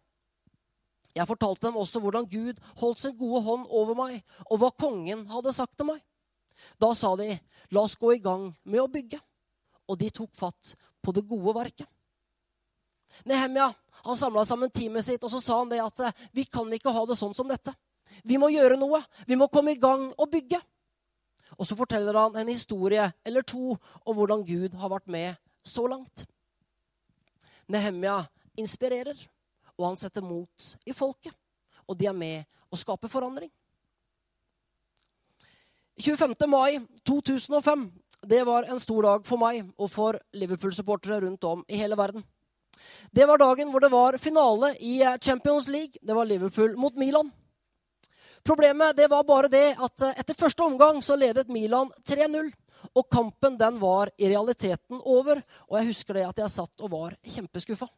Jeg 1.16 1.26
fortalte 1.26 1.66
dem 1.66 1.78
også 1.80 2.00
hvordan 2.02 2.28
Gud 2.30 2.60
holdt 2.78 3.00
sin 3.02 3.16
gode 3.18 3.42
hånd 3.46 3.66
over 3.66 3.96
meg, 3.98 4.20
og 4.46 4.62
hva 4.62 4.70
kongen 4.78 5.26
hadde 5.30 5.54
sagt 5.56 5.76
til 5.78 5.90
meg. 5.90 6.04
Da 6.80 6.92
sa 6.94 7.16
de, 7.18 7.32
la 7.74 7.82
oss 7.82 7.98
gå 7.98 8.14
i 8.14 8.22
gang 8.22 8.50
med 8.64 8.82
å 8.84 8.90
bygge 8.90 9.18
og 9.90 9.98
de 9.98 10.10
tok 10.14 10.30
fatt 10.38 10.74
på 11.02 11.14
det 11.14 11.26
gode 11.28 11.54
verket. 11.56 11.88
Nehemia 13.26 13.72
han 14.04 14.16
samla 14.16 14.46
sammen 14.48 14.70
teamet 14.72 15.04
sitt 15.04 15.24
og 15.26 15.32
så 15.32 15.40
sa 15.42 15.58
han 15.60 15.70
det 15.72 15.80
at 15.82 16.02
eh, 16.06 16.26
vi 16.32 16.46
kan 16.46 16.70
ikke 16.72 16.92
ha 16.94 17.02
det 17.08 17.18
sånn 17.18 17.34
som 17.36 17.50
dette. 17.50 17.74
Vi 18.24 18.38
må 18.40 18.48
gjøre 18.52 18.78
noe. 18.80 19.02
Vi 19.26 19.36
må 19.38 19.50
komme 19.52 19.74
i 19.74 19.80
gang 19.80 20.08
og 20.16 20.30
bygge. 20.32 20.60
Og 21.58 21.66
så 21.68 21.76
forteller 21.76 22.16
han 22.16 22.38
en 22.38 22.50
historie 22.50 23.10
eller 23.26 23.44
to 23.44 23.74
om 23.74 24.16
hvordan 24.16 24.46
Gud 24.46 24.76
har 24.78 24.92
vært 24.92 25.10
med 25.10 25.36
så 25.66 25.84
langt. 25.90 26.24
Nehemia 27.70 28.22
inspirerer, 28.58 29.18
og 29.80 29.88
han 29.88 29.98
setter 29.98 30.24
mot 30.24 30.68
i 30.86 30.94
folket. 30.96 31.34
Og 31.88 31.96
de 31.98 32.06
er 32.06 32.16
med 32.16 32.44
å 32.70 32.78
skape 32.78 33.08
forandring. 33.10 33.50
25. 36.00 36.36
mai 36.48 36.78
2005 37.04 37.90
det 38.28 38.44
var 38.44 38.68
en 38.68 38.80
stor 38.80 39.02
dag 39.02 39.26
for 39.26 39.40
meg 39.40 39.64
og 39.80 39.88
for 39.92 40.18
Liverpool-supportere 40.36 41.22
rundt 41.24 41.44
om 41.48 41.64
i 41.68 41.80
hele 41.80 41.96
verden. 41.96 42.24
Det 43.12 43.26
var 43.28 43.40
dagen 43.40 43.72
hvor 43.72 43.80
det 43.80 43.92
var 43.92 44.18
finale 44.20 44.74
i 44.80 45.00
Champions 45.20 45.68
League. 45.68 46.00
Det 46.00 46.16
var 46.16 46.28
Liverpool 46.28 46.76
mot 46.76 46.96
Milan. 46.96 47.30
Problemet 48.44 48.96
det 48.96 49.08
var 49.12 49.24
bare 49.24 49.48
det 49.52 49.74
at 49.76 50.02
eh, 50.02 50.20
etter 50.20 50.36
første 50.36 50.64
omgang 50.64 51.02
så 51.04 51.16
ledet 51.16 51.48
Milan 51.52 51.90
3-0. 52.08 52.52
Og 52.96 53.08
kampen 53.12 53.58
den 53.60 53.76
var 53.80 54.08
i 54.16 54.28
realiteten 54.30 55.00
over. 55.04 55.42
Og 55.68 55.76
jeg 55.78 55.90
husker 55.90 56.16
det 56.16 56.28
at 56.28 56.44
jeg 56.44 56.54
satt 56.56 56.84
og 56.84 56.92
var 56.92 57.16
kjempeskuffa. 57.24 57.88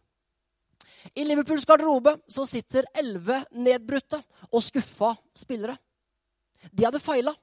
I 1.15 1.25
Liverpools 1.25 1.65
garderobe 1.67 2.17
så 2.31 2.45
sitter 2.47 2.87
elleve 2.99 3.43
nedbrutte 3.53 4.21
og 4.51 4.63
skuffa 4.63 5.13
spillere. 5.37 5.77
De 6.71 6.87
hadde 6.87 7.03
feila. 7.03 7.35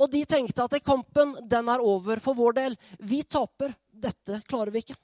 Og 0.00 0.10
de 0.10 0.24
tenkte 0.26 0.64
at 0.64 0.78
kampen 0.84 1.34
den 1.46 1.68
er 1.70 1.84
over 1.84 2.20
for 2.22 2.34
vår 2.34 2.56
del. 2.56 2.78
Vi 2.98 3.22
taper. 3.22 3.74
Dette 3.96 4.42
klarer 4.48 4.72
vi 4.74 4.82
ikke. 4.84 4.96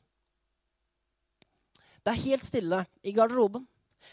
Det 2.02 2.10
er 2.12 2.24
helt 2.24 2.44
stille 2.44 2.82
i 3.06 3.12
garderoben. 3.14 3.64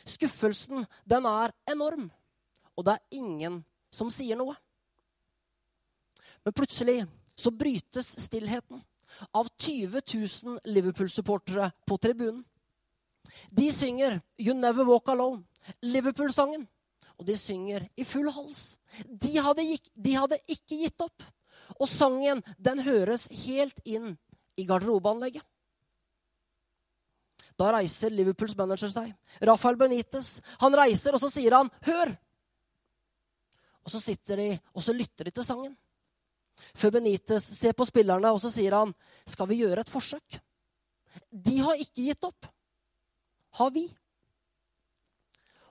Skuffelsen, 0.06 0.86
den 1.10 1.26
er 1.26 1.52
enorm. 1.72 2.10
Og 2.78 2.86
det 2.86 2.96
er 2.96 3.18
ingen 3.20 3.64
som 3.92 4.12
sier 4.14 4.38
noe. 4.40 4.54
Men 6.46 6.56
plutselig 6.56 7.02
så 7.36 7.52
brytes 7.52 8.14
stillheten 8.22 8.84
av 9.36 9.50
20 9.58 10.02
000 10.14 10.60
Liverpool-supportere 10.70 11.72
på 11.88 11.98
tribunen. 11.98 12.44
De 13.52 13.72
synger 13.72 14.22
'You 14.38 14.54
Never 14.54 14.86
Walk 14.86 15.08
Alone', 15.08 15.44
Liverpool-sangen. 15.82 16.68
Og 17.20 17.26
de 17.28 17.36
synger 17.38 17.90
i 17.98 18.04
full 18.08 18.30
hals. 18.32 18.78
De 19.06 19.38
hadde, 19.38 19.66
de 19.96 20.16
hadde 20.16 20.40
ikke 20.48 20.78
gitt 20.86 21.02
opp. 21.04 21.24
Og 21.80 21.88
sangen, 21.88 22.42
den 22.58 22.80
høres 22.80 23.28
helt 23.46 23.80
inn 23.86 24.18
i 24.58 24.66
garderobeanlegget. 24.66 25.44
Da 27.60 27.74
reiser 27.76 28.14
Liverpools 28.16 28.56
manager 28.56 28.92
seg. 28.92 29.12
Rafael 29.44 29.76
Benitez. 29.80 30.38
Han 30.62 30.76
reiser, 30.80 31.16
og 31.16 31.20
så 31.20 31.30
sier 31.34 31.58
han 31.58 31.70
'hør'. 31.84 32.16
Og 33.84 33.92
så 33.92 34.00
sitter 34.00 34.36
de 34.38 34.60
og 34.74 34.84
så 34.84 34.94
lytter 34.94 35.26
de 35.26 35.32
til 35.32 35.44
sangen. 35.44 35.78
Før 36.76 36.92
Benitez 36.92 37.44
ser 37.44 37.74
på 37.74 37.88
spillerne, 37.88 38.32
og 38.32 38.40
så 38.40 38.52
sier 38.52 38.76
han 38.76 38.94
'skal 39.26 39.48
vi 39.48 39.60
gjøre 39.64 39.82
et 39.82 39.92
forsøk'? 39.92 40.40
De 41.32 41.58
har 41.60 41.76
ikke 41.76 42.08
gitt 42.08 42.24
opp. 42.24 42.46
Har 43.58 43.72
vi? 43.72 43.86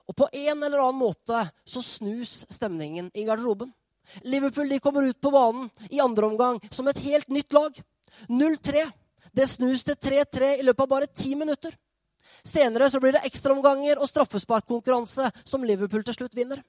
Og 0.09 0.15
på 0.17 0.27
en 0.33 0.63
eller 0.63 0.81
annen 0.81 0.99
måte 0.99 1.43
så 1.65 1.83
snus 1.85 2.41
stemningen 2.49 3.11
i 3.13 3.25
garderoben. 3.27 3.69
Liverpool 4.25 4.69
de 4.69 4.79
kommer 4.81 5.05
ut 5.05 5.21
på 5.21 5.31
banen 5.31 5.69
i 5.89 6.01
andre 6.01 6.25
omgang 6.25 6.57
som 6.71 6.87
et 6.87 6.97
helt 7.03 7.29
nytt 7.29 7.53
lag. 7.53 7.77
0-3. 8.27 8.87
Det 9.31 9.45
snus 9.47 9.83
til 9.85 9.95
3-3 9.95 10.55
i 10.59 10.65
løpet 10.65 10.83
av 10.83 10.89
bare 10.89 11.07
ti 11.13 11.35
minutter. 11.37 11.75
Senere 12.43 12.89
så 12.89 12.99
blir 12.99 13.13
det 13.13 13.25
ekstraomganger 13.29 14.01
og 14.01 14.09
straffesparkkonkurranse 14.09 15.29
som 15.43 15.63
Liverpool 15.63 16.03
til 16.07 16.17
slutt 16.17 16.37
vinner. 16.37 16.63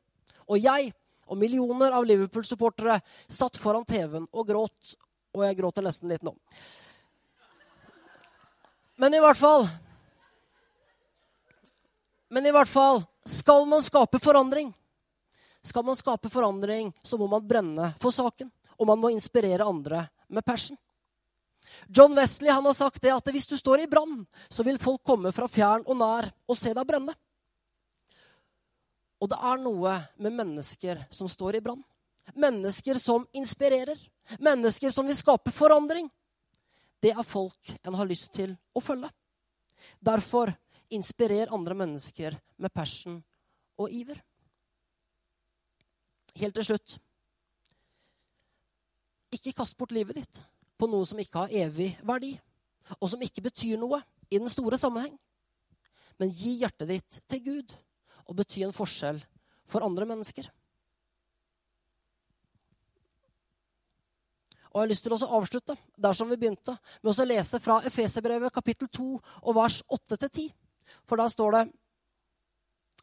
Og 0.50 0.60
jeg 0.60 0.92
og 1.30 1.38
millioner 1.38 1.94
av 1.94 2.04
Liverpool-supportere 2.04 2.98
satt 3.30 3.56
foran 3.62 3.86
TV-en 3.88 4.26
og 4.30 4.48
gråt. 4.48 4.96
Og 5.36 5.44
jeg 5.46 5.58
gråter 5.60 5.86
nesten 5.86 6.10
litt 6.10 6.24
nå. 6.26 6.34
Men 9.00 9.14
i 9.16 9.22
hvert 9.22 9.38
fall 9.38 9.64
Men 12.30 12.46
i 12.46 12.52
hvert 12.54 12.70
fall 12.70 13.02
skal 13.26 13.66
man 13.66 13.82
skape 13.82 14.20
forandring, 14.22 14.70
skal 15.62 15.84
man 15.84 15.98
skape 15.98 16.30
forandring, 16.30 16.92
så 17.02 17.18
må 17.18 17.26
man 17.28 17.46
brenne 17.46 17.92
for 18.00 18.14
saken. 18.14 18.50
Og 18.80 18.86
man 18.88 19.00
må 19.00 19.10
inspirere 19.12 19.66
andre 19.66 20.06
med 20.28 20.44
passion. 20.46 20.78
John 21.88 22.14
Wesley 22.16 22.48
han 22.50 22.64
har 22.64 22.72
sagt 22.72 23.02
det 23.02 23.12
at 23.12 23.28
hvis 23.34 23.46
du 23.50 23.56
står 23.58 23.82
i 23.82 23.90
brann, 23.90 24.22
så 24.48 24.64
vil 24.64 24.78
folk 24.80 25.02
komme 25.04 25.32
fra 25.36 25.48
fjern 25.50 25.84
og 25.84 25.98
nær 26.00 26.30
og 26.48 26.56
se 26.56 26.72
deg 26.72 26.86
brenne. 26.88 27.12
Og 29.20 29.28
det 29.28 29.36
er 29.36 29.60
noe 29.60 29.98
med 30.16 30.36
mennesker 30.38 31.02
som 31.12 31.28
står 31.28 31.58
i 31.58 31.64
brann. 31.64 31.82
Mennesker 32.32 32.96
som 33.02 33.26
inspirerer. 33.36 33.98
Mennesker 34.40 34.94
som 34.94 35.06
vil 35.06 35.18
skape 35.18 35.52
forandring. 35.52 36.08
Det 37.02 37.12
er 37.12 37.26
folk 37.26 37.74
en 37.82 37.96
har 37.98 38.08
lyst 38.08 38.32
til 38.32 38.54
å 38.72 38.80
følge. 38.84 39.10
Derfor 40.00 40.54
Inspirer 40.90 41.52
andre 41.54 41.76
mennesker 41.78 42.34
med 42.58 42.72
passion 42.74 43.20
og 43.78 43.92
iver. 43.94 44.18
Helt 46.40 46.54
til 46.54 46.66
slutt 46.66 46.96
Ikke 49.34 49.54
kast 49.54 49.76
bort 49.78 49.94
livet 49.94 50.18
ditt 50.18 50.42
på 50.80 50.88
noe 50.90 51.06
som 51.06 51.18
ikke 51.20 51.44
har 51.44 51.52
evig 51.66 51.90
verdi, 52.08 52.30
og 52.98 53.10
som 53.12 53.20
ikke 53.22 53.44
betyr 53.44 53.76
noe 53.78 54.00
i 54.32 54.38
den 54.40 54.48
store 54.48 54.78
sammenheng. 54.80 55.12
Men 56.18 56.32
gi 56.32 56.54
hjertet 56.62 56.88
ditt 56.88 57.18
til 57.28 57.42
Gud 57.44 57.74
og 58.24 58.38
bety 58.38 58.64
en 58.64 58.74
forskjell 58.74 59.20
for 59.70 59.84
andre 59.84 60.08
mennesker. 60.08 60.48
Og 64.70 64.78
jeg 64.78 64.84
har 64.84 64.90
lyst 64.92 65.04
til 65.06 65.14
å 65.16 65.30
avslutte 65.36 65.74
der 65.98 66.14
som 66.14 66.30
vi 66.30 66.38
begynte, 66.38 66.76
med 67.02 67.10
å 67.10 67.26
lese 67.26 67.58
fra 67.62 67.80
Efeserbrevet 67.86 68.54
kapittel 68.54 68.88
2 68.88 69.06
og 69.18 69.56
vers 69.56 69.80
8-10. 69.90 70.46
For 71.08 71.20
da 71.20 71.28
står 71.30 71.56
det 71.56 71.64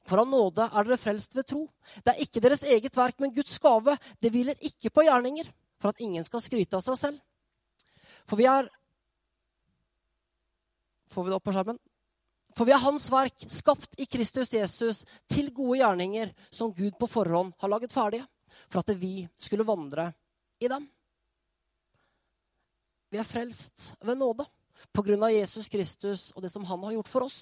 For 0.08 0.22
av 0.22 0.30
nåde 0.32 0.64
er 0.72 0.88
dere 0.88 1.00
frelst 1.02 1.36
ved 1.36 1.48
tro. 1.50 1.66
Det 2.00 2.14
er 2.14 2.22
ikke 2.24 2.42
deres 2.44 2.64
eget 2.64 2.96
verk, 2.96 3.18
men 3.20 3.34
Guds 3.36 3.58
gave. 3.60 3.98
Det 4.24 4.32
hviler 4.32 4.56
ikke 4.64 4.92
på 4.94 5.04
gjerninger, 5.04 5.50
for 5.82 5.92
at 5.92 6.00
ingen 6.00 6.24
skal 6.24 6.44
skryte 6.44 6.80
av 6.80 6.86
seg 6.86 7.00
selv. 7.02 7.20
For 8.28 8.40
vi 8.40 8.48
er 8.48 8.72
Får 11.08 11.24
vi 11.24 11.32
det 11.32 11.38
opp 11.38 11.46
på 11.48 11.54
skjermen? 11.56 11.78
For 12.58 12.68
vi 12.68 12.74
er 12.76 12.82
Hans 12.84 13.06
verk, 13.14 13.46
skapt 13.48 13.94
i 14.02 14.08
Kristus 14.10 14.52
Jesus 14.52 15.04
til 15.32 15.52
gode 15.56 15.78
gjerninger 15.80 16.34
som 16.52 16.74
Gud 16.76 16.98
på 17.00 17.08
forhånd 17.08 17.54
har 17.62 17.72
laget 17.72 17.94
ferdige, 17.94 18.26
for 18.68 18.82
at 18.82 18.92
vi 19.00 19.28
skulle 19.40 19.66
vandre 19.68 20.10
i 20.60 20.68
dem. 20.72 20.88
Vi 23.14 23.20
er 23.22 23.28
frelst 23.28 23.94
ved 24.04 24.20
nåde 24.20 24.46
på 24.92 25.04
grunn 25.06 25.24
av 25.24 25.32
Jesus 25.32 25.70
Kristus 25.72 26.32
og 26.36 26.44
det 26.44 26.52
som 26.52 26.66
han 26.68 26.84
har 26.84 26.98
gjort 26.98 27.12
for 27.12 27.28
oss. 27.28 27.38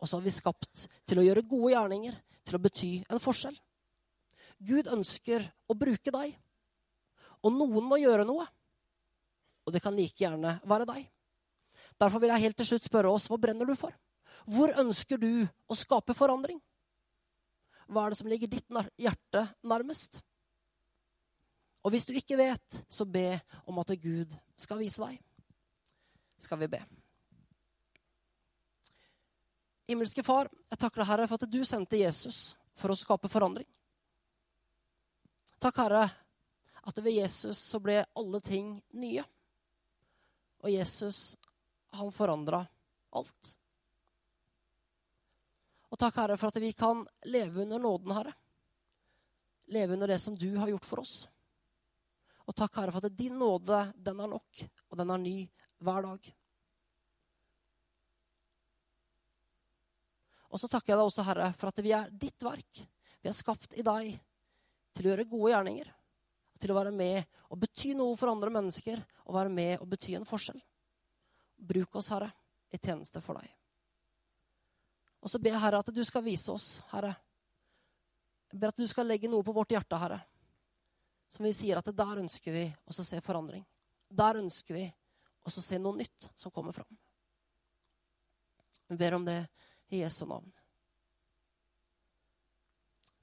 Og 0.00 0.08
så 0.08 0.16
har 0.16 0.24
vi 0.24 0.32
skapt 0.32 0.86
til 1.08 1.20
å 1.20 1.24
gjøre 1.24 1.46
gode 1.48 1.74
gjerninger, 1.74 2.16
til 2.46 2.56
å 2.56 2.62
bety 2.62 2.92
en 3.08 3.20
forskjell. 3.22 3.56
Gud 4.60 4.88
ønsker 4.92 5.44
å 5.68 5.76
bruke 5.76 6.12
deg. 6.12 6.34
Og 7.44 7.54
noen 7.54 7.86
må 7.88 8.00
gjøre 8.00 8.26
noe. 8.28 8.46
Og 9.68 9.74
det 9.74 9.82
kan 9.84 9.96
like 9.96 10.20
gjerne 10.20 10.58
være 10.68 10.88
deg. 10.88 11.04
Derfor 12.00 12.20
vil 12.20 12.32
jeg 12.32 12.46
helt 12.46 12.58
til 12.60 12.72
slutt 12.72 12.88
spørre 12.88 13.12
oss 13.12 13.28
hva 13.30 13.38
brenner 13.40 13.68
du 13.68 13.76
for? 13.78 13.92
Hvor 14.48 14.72
ønsker 14.80 15.20
du 15.20 15.44
å 15.68 15.76
skape 15.76 16.16
forandring? 16.16 16.60
hva 17.90 18.06
er 18.06 18.12
det 18.12 18.20
som 18.20 18.30
ligger 18.30 18.50
ditt 18.50 18.80
hjerte 19.00 19.44
nærmest? 19.66 20.20
Og 21.82 21.94
hvis 21.94 22.06
du 22.06 22.12
ikke 22.14 22.38
vet, 22.38 22.82
så 22.88 23.06
be 23.08 23.40
om 23.66 23.78
at 23.82 23.94
Gud 23.98 24.32
skal 24.58 24.78
vise 24.80 25.00
deg. 25.02 25.18
Skal 26.40 26.60
vi 26.60 26.68
be. 26.70 26.80
Himmelske 29.90 30.22
Far, 30.22 30.46
jeg 30.70 30.78
takker 30.78 31.02
deg, 31.02 31.08
Herre, 31.08 31.24
for 31.26 31.34
at 31.40 31.50
du 31.50 31.64
sendte 31.66 31.98
Jesus 31.98 32.52
for 32.78 32.92
å 32.92 32.98
skape 32.98 33.26
forandring. 33.26 33.66
Takk, 35.58 35.80
Herre, 35.82 36.04
at 36.86 37.00
ved 37.02 37.16
Jesus 37.16 37.58
så 37.58 37.80
ble 37.82 37.96
alle 38.14 38.40
ting 38.40 38.76
nye. 38.94 39.24
Og 40.62 40.70
Jesus, 40.70 41.34
han 41.98 42.14
forandra 42.14 42.62
alt. 43.18 43.50
Og 45.90 45.98
takk, 45.98 46.22
Herre, 46.22 46.38
for 46.38 46.54
at 46.54 46.62
vi 46.62 46.70
kan 46.70 47.02
leve 47.26 47.64
under 47.66 47.82
nåden, 47.82 48.14
Herre. 48.14 48.36
Leve 49.74 49.98
under 49.98 50.14
det 50.14 50.20
som 50.22 50.38
du 50.38 50.52
har 50.54 50.70
gjort 50.70 50.86
for 50.86 51.02
oss. 51.02 51.16
Og 52.46 52.54
takk, 52.54 52.78
Herre, 52.78 52.94
for 52.94 53.10
at 53.10 53.18
din 53.18 53.42
nåde, 53.42 53.88
den 53.98 54.22
er 54.22 54.30
nok, 54.38 54.68
og 54.86 55.02
den 55.02 55.10
er 55.10 55.26
ny 55.26 55.38
hver 55.82 56.06
dag. 56.12 56.36
Og 60.50 60.58
så 60.58 60.68
takker 60.70 60.92
jeg 60.92 60.98
deg 60.98 61.06
også, 61.06 61.24
Herre, 61.26 61.52
for 61.58 61.70
at 61.70 61.80
vi 61.84 61.92
er 61.94 62.10
ditt 62.10 62.42
verk. 62.42 62.82
Vi 63.22 63.30
er 63.30 63.36
skapt 63.36 63.76
i 63.78 63.84
deg 63.86 64.10
til 64.96 65.06
å 65.06 65.12
gjøre 65.12 65.28
gode 65.30 65.52
gjerninger. 65.52 65.92
Til 66.60 66.72
å 66.72 66.76
være 66.76 66.92
med 66.92 67.22
og 67.48 67.60
bety 67.62 67.94
noe 67.96 68.16
for 68.18 68.32
andre 68.32 68.50
mennesker 68.52 69.00
og 69.24 69.36
være 69.36 69.52
med 69.54 69.78
og 69.80 69.88
bety 69.92 70.16
en 70.18 70.26
forskjell. 70.28 70.58
Bruk 71.70 71.96
oss, 72.00 72.10
Herre, 72.12 72.30
i 72.72 72.80
tjeneste 72.80 73.22
for 73.24 73.38
deg. 73.38 73.48
Og 75.20 75.30
så 75.30 75.38
ber 75.40 75.54
jeg, 75.54 75.62
Herre, 75.62 75.80
at 75.84 75.92
du 75.94 76.00
skal 76.04 76.24
vise 76.24 76.50
oss, 76.52 76.80
Herre. 76.90 77.12
Jeg 78.50 78.60
ber 78.60 78.72
at 78.72 78.80
du 78.80 78.86
skal 78.90 79.06
legge 79.06 79.30
noe 79.30 79.46
på 79.46 79.54
vårt 79.54 79.72
hjerte, 79.76 79.98
Herre. 80.00 80.18
Som 81.30 81.46
vi 81.46 81.52
sier 81.54 81.78
at 81.78 81.92
der 81.94 82.22
ønsker 82.24 82.56
vi 82.56 82.64
å 82.66 82.96
se 82.96 83.20
forandring. 83.22 83.62
Der 84.10 84.40
ønsker 84.40 84.74
vi 84.74 84.88
å 85.46 85.52
se 85.54 85.78
noe 85.78 86.00
nytt 86.00 86.30
som 86.34 86.52
kommer 86.52 86.74
fram. 86.74 86.90
Vi 88.90 88.98
ber 88.98 89.14
om 89.14 89.24
det 89.24 89.44
i 89.90 89.98
Jesu 89.98 90.26
navn. 90.26 90.52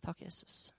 Takk, 0.01 0.21
Jesus. 0.21 0.77